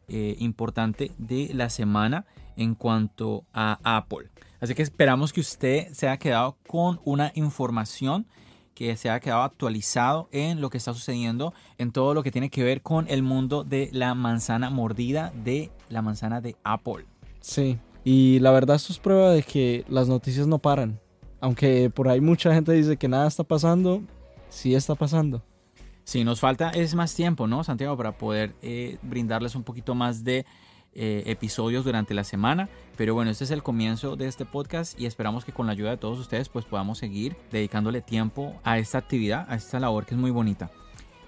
eh, 0.07 0.35
importante 0.39 1.11
de 1.19 1.51
la 1.53 1.69
semana 1.69 2.25
en 2.57 2.73
cuanto 2.73 3.45
a 3.53 3.77
Apple. 3.83 4.31
Así 4.59 4.73
que 4.73 4.81
esperamos 4.81 5.31
que 5.31 5.41
usted 5.41 5.93
se 5.93 6.07
haya 6.07 6.17
quedado 6.17 6.57
con 6.65 6.99
una 7.05 7.31
información 7.35 8.25
que 8.73 8.97
se 8.97 9.11
haya 9.11 9.19
quedado 9.19 9.43
actualizado 9.43 10.27
en 10.31 10.59
lo 10.59 10.71
que 10.71 10.79
está 10.79 10.91
sucediendo 10.93 11.53
en 11.77 11.91
todo 11.91 12.15
lo 12.15 12.23
que 12.23 12.31
tiene 12.31 12.49
que 12.49 12.63
ver 12.63 12.81
con 12.81 13.07
el 13.09 13.21
mundo 13.21 13.63
de 13.63 13.89
la 13.93 14.15
manzana 14.15 14.71
mordida 14.71 15.31
de 15.43 15.69
la 15.89 16.01
manzana 16.01 16.41
de 16.41 16.55
Apple. 16.63 17.05
Sí, 17.41 17.77
y 18.05 18.39
la 18.39 18.51
verdad 18.51 18.75
esto 18.75 18.93
es 18.93 18.99
prueba 18.99 19.31
de 19.31 19.41
que 19.41 19.83
las 19.89 20.07
noticias 20.07 20.45
no 20.45 20.59
paran. 20.59 21.01
Aunque 21.41 21.89
por 21.89 22.07
ahí 22.07 22.21
mucha 22.21 22.53
gente 22.53 22.71
dice 22.71 22.97
que 22.97 23.07
nada 23.07 23.27
está 23.27 23.43
pasando, 23.43 24.03
sí 24.47 24.75
está 24.75 24.93
pasando. 24.93 25.43
Sí, 26.03 26.23
nos 26.23 26.39
falta 26.39 26.69
es 26.69 26.93
más 26.93 27.15
tiempo, 27.15 27.47
¿no, 27.47 27.63
Santiago? 27.63 27.97
Para 27.97 28.15
poder 28.15 28.53
eh, 28.61 28.99
brindarles 29.01 29.55
un 29.55 29.63
poquito 29.63 29.95
más 29.95 30.23
de 30.23 30.45
eh, 30.93 31.23
episodios 31.25 31.83
durante 31.83 32.13
la 32.13 32.23
semana. 32.23 32.69
Pero 32.95 33.15
bueno, 33.15 33.31
este 33.31 33.43
es 33.43 33.49
el 33.51 33.63
comienzo 33.63 34.15
de 34.15 34.27
este 34.27 34.45
podcast 34.45 34.99
y 34.99 35.07
esperamos 35.07 35.43
que 35.43 35.51
con 35.51 35.65
la 35.65 35.71
ayuda 35.71 35.89
de 35.89 35.97
todos 35.97 36.19
ustedes 36.19 36.47
pues 36.47 36.63
podamos 36.63 36.99
seguir 36.99 37.35
dedicándole 37.51 38.01
tiempo 38.01 38.53
a 38.63 38.77
esta 38.77 38.99
actividad, 38.99 39.47
a 39.49 39.55
esta 39.55 39.79
labor 39.79 40.05
que 40.05 40.13
es 40.13 40.19
muy 40.21 40.29
bonita. 40.29 40.69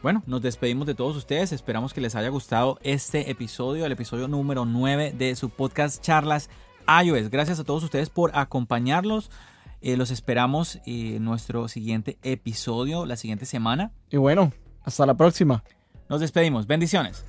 Bueno, 0.03 0.21
nos 0.27 0.43
despedimos 0.43 0.85
de 0.85 0.93
todos 0.93 1.17
ustedes. 1.17 1.51
Esperamos 1.51 1.93
que 1.93 2.01
les 2.01 2.15
haya 2.15 2.29
gustado 2.29 2.77
este 2.83 3.31
episodio, 3.31 3.83
el 3.83 3.91
episodio 3.91 4.27
número 4.27 4.63
9 4.63 5.15
de 5.17 5.35
su 5.35 5.49
podcast 5.49 6.03
Charlas 6.03 6.51
iOS. 7.04 7.30
Gracias 7.30 7.60
a 7.60 7.63
todos 7.63 7.84
ustedes 7.84 8.10
por 8.10 8.32
acompañarlos. 8.36 9.30
Eh, 9.82 9.97
los 9.97 10.12
esperamos 10.12 10.80
en 10.86 11.23
nuestro 11.23 11.67
siguiente 11.67 12.17
episodio, 12.23 13.06
la 13.06 13.15
siguiente 13.15 13.45
semana. 13.45 13.91
Y 14.10 14.17
bueno, 14.17 14.52
hasta 14.84 15.06
la 15.06 15.15
próxima. 15.15 15.63
Nos 16.10 16.21
despedimos. 16.21 16.67
Bendiciones. 16.67 17.26